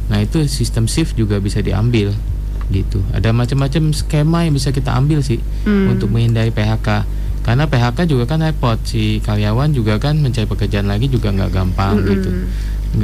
[0.08, 2.16] Nah itu sistem shift juga bisa diambil
[2.72, 3.00] gitu.
[3.16, 5.98] Ada macam-macam skema yang bisa kita ambil sih hmm.
[5.98, 7.04] untuk menghindari PHK.
[7.48, 11.96] Karena PHK juga kan repot si karyawan juga kan mencari pekerjaan lagi juga nggak gampang
[12.04, 12.08] hmm.
[12.12, 12.30] gitu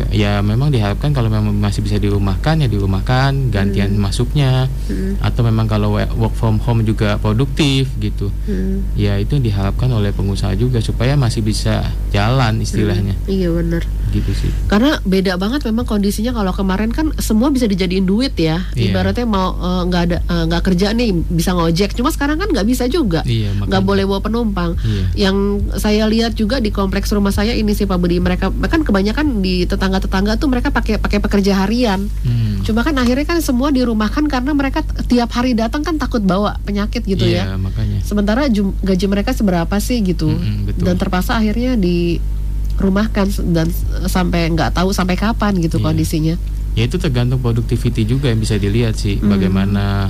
[0.10, 4.02] ya memang diharapkan kalau memang masih bisa dirumahkan ya dirumahkan gantian hmm.
[4.02, 5.22] masuknya hmm.
[5.22, 8.98] atau memang kalau work from home juga produktif gitu hmm.
[8.98, 13.30] ya itu diharapkan oleh pengusaha juga supaya masih bisa jalan istilahnya hmm.
[13.30, 18.06] iya benar gitu sih karena beda banget memang kondisinya kalau kemarin kan semua bisa dijadiin
[18.06, 18.93] duit ya yeah.
[18.93, 22.38] ibaratnya mau eh, nggak uh, ada eh, nggak uh, kerja nih bisa ngojek cuma sekarang
[22.38, 25.30] kan nggak bisa juga iya, nggak yeah, boleh bawa penumpang yeah.
[25.30, 29.41] yang saya lihat juga di kompleks rumah saya ini sih Pak Budi mereka kan kebanyakan
[29.41, 32.06] di tetangga-tetangga tuh mereka pakai pakai pekerja harian.
[32.22, 32.62] Hmm.
[32.62, 37.02] Cuma kan akhirnya kan semua dirumahkan karena mereka tiap hari datang kan takut bawa penyakit
[37.04, 37.58] gitu yeah, ya.
[37.58, 38.00] makanya.
[38.06, 40.30] Sementara gaji mereka seberapa sih gitu.
[40.30, 40.86] Hmm, betul.
[40.86, 43.67] Dan terpaksa akhirnya dirumahkan dan
[44.06, 45.86] sampai nggak tahu sampai kapan gitu yeah.
[45.90, 46.36] kondisinya.
[46.74, 49.30] Ya itu tergantung productivity juga yang bisa dilihat sih hmm.
[49.30, 50.10] bagaimana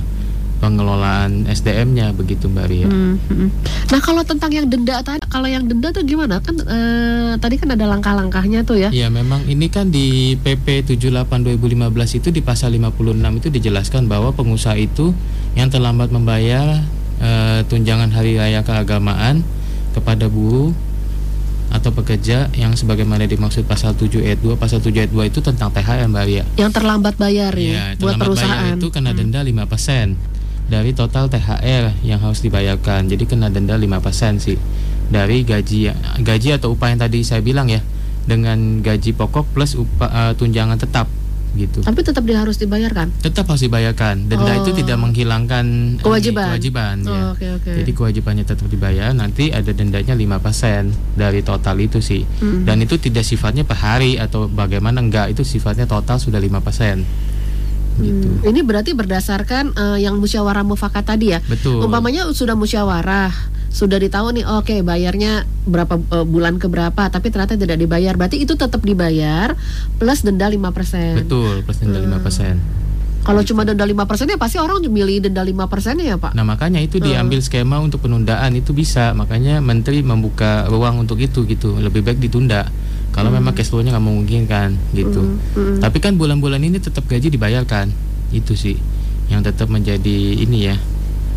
[0.84, 2.84] pengelolaan SDM-nya begitu Mbak Ria.
[2.84, 3.48] Hmm, hmm.
[3.88, 6.44] Nah kalau tentang yang denda tadi, kalau yang denda tuh gimana?
[6.44, 8.92] Kan eh, tadi kan ada langkah-langkahnya tuh ya.
[8.92, 11.24] Iya memang ini kan di PP 78
[11.56, 15.16] 2015 itu di pasal 56 itu dijelaskan bahwa pengusaha itu
[15.56, 16.84] yang terlambat membayar
[17.18, 19.40] eh, tunjangan hari raya keagamaan
[19.96, 20.76] kepada buruh
[21.74, 25.72] atau pekerja yang sebagaimana dimaksud pasal 7 ayat 2 pasal 7 ayat 2 itu tentang
[25.74, 26.44] THR Mbak Ria.
[26.54, 28.62] Yang terlambat bayar ya, buat terlambat perusahaan.
[28.62, 29.18] bayar itu kena Hmm.
[29.18, 30.14] denda 5%
[30.64, 33.06] dari total THR yang harus dibayarkan.
[33.06, 33.84] Jadi kena denda 5%
[34.38, 34.56] sih
[35.04, 37.84] dari gaji gaji atau upah yang tadi saya bilang ya
[38.24, 41.04] dengan gaji pokok plus upah eh, tunjangan tetap
[41.54, 41.86] gitu.
[41.86, 43.14] Tapi tetap dia harus dibayarkan.
[43.20, 44.26] Tetap harus dibayarkan.
[44.26, 44.60] Denda Oh.
[44.64, 46.50] itu tidak menghilangkan eh, Kewajiban.
[46.50, 47.12] kewajiban ya.
[47.14, 47.70] Oh, Oke oke.
[47.70, 52.26] Jadi kewajibannya tetap dibayar, nanti ada dendanya 5% dari total itu sih.
[52.42, 52.66] Hmm.
[52.66, 57.06] Dan itu tidak sifatnya per hari atau bagaimana enggak, itu sifatnya total sudah 5%.
[57.98, 58.26] Gitu.
[58.42, 61.38] Hmm, Ini berarti berdasarkan eh, yang musyawarah mufakat tadi ya.
[61.46, 61.78] Betul.
[61.84, 63.30] Umpamanya sudah musyawarah,
[63.70, 68.42] sudah ditahu nih, oke bayarnya berapa eh, bulan ke berapa, tapi ternyata tidak dibayar, berarti
[68.42, 69.54] itu tetap dibayar
[69.98, 71.22] plus denda 5%.
[71.26, 72.18] Betul, plus denda Hmm.
[72.18, 72.84] 5%.
[73.24, 76.36] Kalau cuma denda 5% ya pasti orang milih denda 5% ya, Pak.
[76.36, 79.16] Nah, makanya itu diambil skema untuk penundaan itu bisa.
[79.16, 81.72] Makanya menteri membuka ruang untuk itu gitu.
[81.80, 82.68] Lebih baik ditunda.
[83.14, 85.22] Kalau memang cash flow-nya nggak memungkinkan gitu.
[85.22, 85.78] Hmm, hmm.
[85.78, 87.94] Tapi kan bulan-bulan ini tetap gaji dibayarkan.
[88.34, 88.74] Itu sih
[89.30, 90.76] yang tetap menjadi ini ya.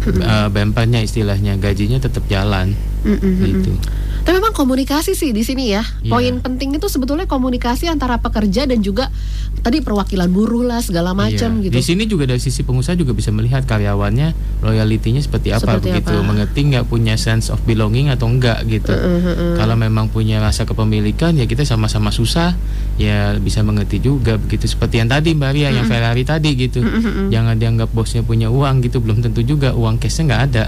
[0.08, 2.72] eh, bempernya istilahnya gajinya tetap jalan
[3.06, 3.46] Mm, mm, mm, mm.
[3.46, 3.72] gitu.
[4.28, 5.84] Tapi memang komunikasi sih di sini ya.
[6.04, 6.12] Iya.
[6.12, 9.08] Poin penting itu sebetulnya komunikasi antara pekerja dan juga
[9.58, 11.64] tadi perwakilan buruh lah segala macam Iya.
[11.68, 11.74] gitu.
[11.76, 14.32] Di sini juga dari sisi pengusaha juga bisa melihat karyawannya
[14.62, 16.24] loyalitinya seperti apa Seperti begitu, apa.
[16.24, 18.92] mengerti nggak punya sense of belonging atau enggak gitu.
[18.92, 19.54] Heeh, heeh.
[19.56, 22.56] Kalau memang punya rasa kepemilikan ya kita sama-sama susah
[22.98, 26.82] ya bisa mengerti juga begitu seperti yang tadi Mbak Ria yang Ferrari tadi gitu.
[27.30, 30.66] Jangan dianggap bosnya punya uang gitu belum tentu juga uang cashnya nggak ada,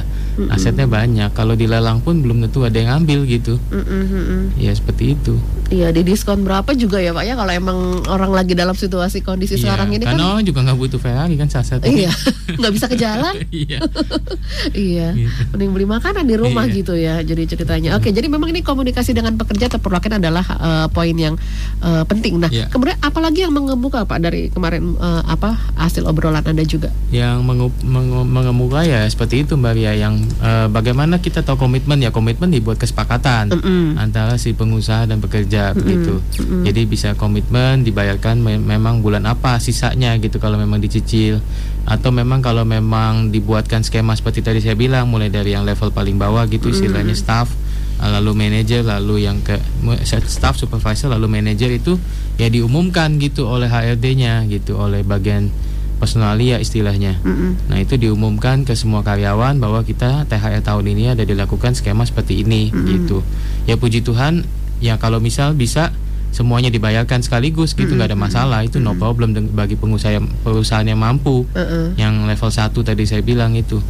[0.51, 1.31] asetnya banyak.
[1.31, 3.57] Kalau dilelang pun belum tentu ada yang ambil gitu.
[3.69, 4.43] Mm, mm, mm, mm.
[4.59, 5.39] Ya seperti itu.
[5.69, 7.77] Iya di diskon berapa juga ya Pak ya kalau emang
[8.09, 11.35] orang lagi dalam situasi kondisi Iya, sekarang ini karena kan orang juga nggak butuh Ferrari
[11.35, 12.07] kan salah iya
[12.59, 13.79] nggak bisa ke jalan Iya.
[14.71, 15.41] iya Gitu.
[15.51, 16.75] mending beli makanan di rumah Iya.
[16.75, 21.13] gitu ya jadi ceritanya oke jadi memang ini komunikasi dengan pekerja terperlukan adalah eh, poin
[21.13, 21.35] yang
[21.79, 22.69] eh, penting nah Iya.
[22.69, 27.73] kemudian apalagi yang mengemuka Pak dari kemarin eh, apa hasil obrolan anda juga yang mengu-
[27.81, 32.47] mengu- mengemuka ya seperti itu Mbak Ria yang eh, bagaimana kita tahu komitmen ya komitmen
[32.47, 33.97] dibuat kesepakatan Mm-mm.
[33.97, 36.21] antara si pengusaha dan pekerja begitu
[36.61, 38.39] jadi bisa komitmen dibayarkan
[38.69, 41.41] memang bulan apa sisanya gitu kalau memang dicicil
[41.89, 46.21] atau memang kalau memang dibuatkan skema seperti tadi saya bilang mulai dari yang level paling
[46.21, 47.49] bawah gitu istilahnya staff
[47.97, 49.57] eh, lalu manajer lalu yang ke
[50.29, 51.97] staff supervisor lalu manajer itu
[52.37, 55.49] ya diumumkan gitu oleh HRD-nya gitu oleh bagian
[55.99, 57.19] personalia istilahnya.
[57.27, 57.67] Mm-mm.
[57.67, 62.47] Nah itu diumumkan ke semua karyawan bahwa kita THR tahun ini ada dilakukan skema seperti
[62.47, 63.19] ini gitu.
[63.67, 64.47] Ya puji Tuhan
[64.79, 65.91] ya kalau misal bisa
[66.29, 68.59] semuanya dibayarkan sekaligus gitu nggak ada masalah.
[68.61, 71.45] Itu no problem bagi pengusaha yang- perusahaan yang mampu.
[71.53, 73.81] Heeh, yang level 1 tadi saya bilang itu.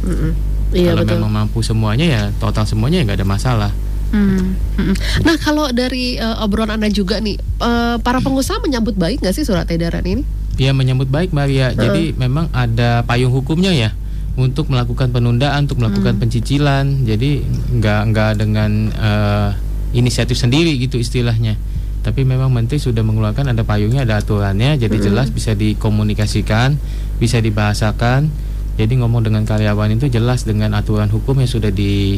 [0.00, 0.32] Mm-mm.
[0.70, 1.16] iya kalau betul.
[1.18, 3.72] memang mampu semuanya ya total semuanya ya nggak ada masalah.
[4.10, 4.94] Hmm, hmm.
[5.22, 9.46] Nah kalau dari eh, obrolan anda juga nih, eh, para pengusaha menyambut baik nggak sih
[9.46, 10.22] surat edaran ini?
[10.58, 11.70] Ya menyambut baik Maria.
[11.72, 13.90] Jadi memang ada payung hukumnya ya
[14.34, 17.06] untuk melakukan penundaan, untuk melakukan pencicilan.
[17.06, 17.42] Jadi
[17.78, 19.50] nggak nggak dengan eh,
[19.92, 21.56] inisiatif sendiri gitu istilahnya.
[22.00, 24.80] Tapi memang menteri sudah mengeluarkan ada payungnya, ada aturannya.
[24.80, 26.80] Jadi jelas bisa dikomunikasikan,
[27.20, 28.32] bisa dibahasakan.
[28.80, 32.16] Jadi ngomong dengan karyawan itu jelas dengan aturan hukum yang sudah di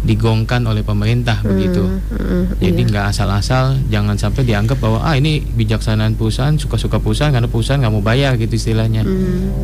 [0.00, 1.84] digongkan oleh pemerintah begitu.
[1.84, 7.52] Hmm, Jadi nggak asal-asal, jangan sampai dianggap bahwa ah ini bijaksanaan perusahaan suka-suka perusahaan karena
[7.52, 9.04] perusahaan nggak mau bayar gitu istilahnya,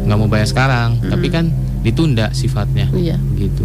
[0.04, 1.48] nggak mau bayar sekarang, tapi kan
[1.80, 3.16] ditunda sifatnya, Iya.
[3.32, 3.64] gitu.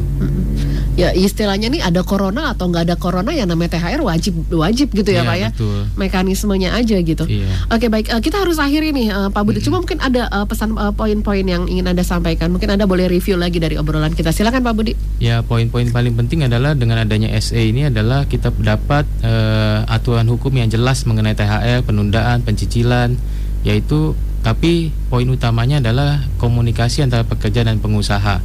[1.00, 5.08] Ya istilahnya nih ada corona atau nggak ada corona ya namanya THR wajib wajib gitu
[5.08, 5.50] ya Iya, Pak ya.
[5.56, 5.80] betul.
[5.96, 7.24] Mekanismenya aja gitu.
[7.26, 7.48] Iya.
[7.72, 9.64] Oke baik, Eh, kita harus akhiri nih eh, Pak Budi.
[9.64, 12.52] Cuma mungkin ada eh, pesan poin-poin yang ingin anda sampaikan.
[12.52, 14.36] Mungkin anda boleh review lagi dari obrolan kita.
[14.36, 14.94] Silakan Pak Budi.
[15.18, 20.52] Ya poin-poin paling penting adalah dengan adanya SE ini adalah kita dapat eh, aturan hukum
[20.52, 23.16] yang jelas mengenai THR, penundaan, pencicilan,
[23.64, 24.12] yaitu
[24.42, 28.42] tapi poin utamanya adalah komunikasi antara pekerja dan pengusaha.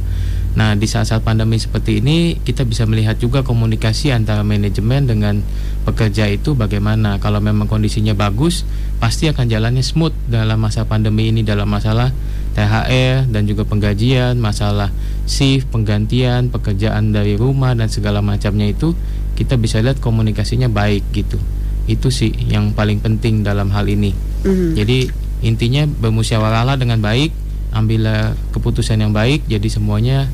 [0.55, 5.43] Nah, di saat-saat pandemi seperti ini kita bisa melihat juga komunikasi antara manajemen dengan
[5.85, 7.21] pekerja itu bagaimana.
[7.21, 8.63] Kalau memang kondisinya bagus,
[8.97, 12.09] pasti akan jalannya smooth dalam masa pandemi ini dalam masalah
[12.57, 14.89] THR dan juga penggajian, masalah
[15.29, 18.97] shift, penggantian, pekerjaan dari rumah dan segala macamnya itu
[19.37, 21.37] kita bisa lihat komunikasinya baik gitu.
[21.85, 24.09] Itu sih yang paling penting dalam hal ini.
[24.41, 24.73] Mhm.
[24.73, 24.97] Jadi
[25.45, 27.29] intinya bermusyawarahlah dengan baik
[27.77, 30.27] ambillah keputusan yang baik jadi semuanya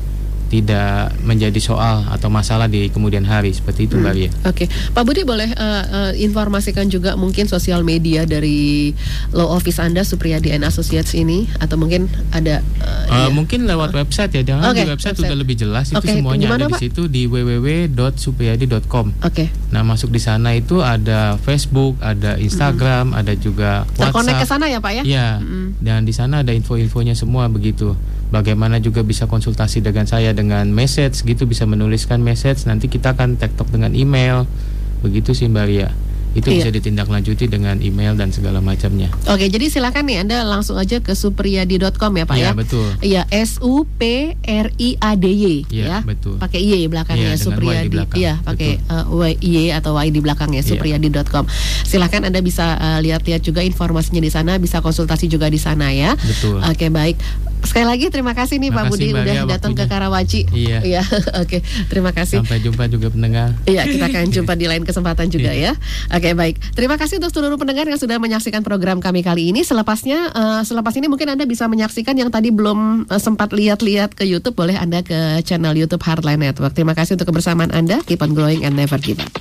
[0.54, 4.20] tidak menjadi soal atau masalah di kemudian hari seperti itu Mbak Hmm.
[4.20, 4.30] Ria.
[4.44, 8.94] Oke, Pak Budi boleh uh, uh, informasikan juga mungkin sosial media dari
[9.30, 13.28] law office Anda Supriyadi and Associates ini atau mungkin ada uh, Eh, iya.
[13.28, 15.26] mungkin lewat website ya, jangan Oke, di website, website.
[15.26, 19.06] udah lebih jelas itu Oke, semuanya gimana, ada di situ di www.supriyadi.com.
[19.20, 24.50] Oke, Nah masuk di sana itu ada Facebook, ada Instagram, ada juga terkonek ke WhatsApp.
[24.52, 25.02] sana ya Pak ya?
[25.04, 25.68] Ya, Mm.
[25.78, 27.94] dan di sana ada info-infonya semua begitu.
[28.34, 33.38] Bagaimana juga bisa konsultasi dengan saya dengan message gitu bisa menuliskan message nanti kita akan
[33.38, 34.42] tektok dengan email.
[35.00, 35.94] Begitu sih Mbak Ria.
[36.34, 36.66] Itu Iya.
[36.66, 39.06] bisa ditindaklanjuti dengan email dan segala macamnya.
[39.30, 42.50] Oke, jadi silakan nih Anda langsung aja ke supriyadi.com ya Pak Iya, ya.
[42.50, 42.88] betul.
[42.98, 45.98] Iya, S U P R I A D Y Iya, ya.
[46.02, 46.42] betul.
[46.42, 48.18] Pakai Y belakangnya Iya, dengan Y di Supriyadi.
[48.18, 50.74] Iya, pakai uh, Y, Y atau Y di belakangnya Iya.
[50.74, 51.46] supriyadi.com.
[51.86, 56.18] Silakan Anda bisa uh, lihat-lihat juga informasinya di sana, bisa konsultasi juga di sana ya.
[56.18, 56.58] Betul.
[56.66, 57.14] Oke, baik.
[57.64, 59.84] Sekali lagi terima kasih nih Pak Makasih, Budi Mbak udah Ria, datang ke.
[59.84, 60.40] Karawaci.
[60.52, 60.78] Iya.
[60.84, 61.02] Iya,
[61.42, 61.58] oke.
[61.88, 62.40] Terima kasih.
[62.40, 63.56] Sampai jumpa juga pendengar.
[63.64, 65.72] Iya, kita akan jumpa di lain kesempatan juga Iya.
[65.76, 66.14] ya.
[66.14, 66.56] Oke, baik.
[66.72, 69.60] Terima kasih untuk seluruh pendengar yang sudah menyaksikan program kami kali ini.
[69.60, 74.22] Selepasnya, eh, selepas ini mungkin Anda bisa menyaksikan yang tadi belum eh, sempat lihat-lihat ke
[74.22, 74.54] YouTube.
[74.54, 76.78] Boleh Anda ke channel YouTube Heartline Network.
[76.78, 77.98] Terima kasih untuk kebersamaan Anda.
[78.06, 79.34] Keep on growing and never give up.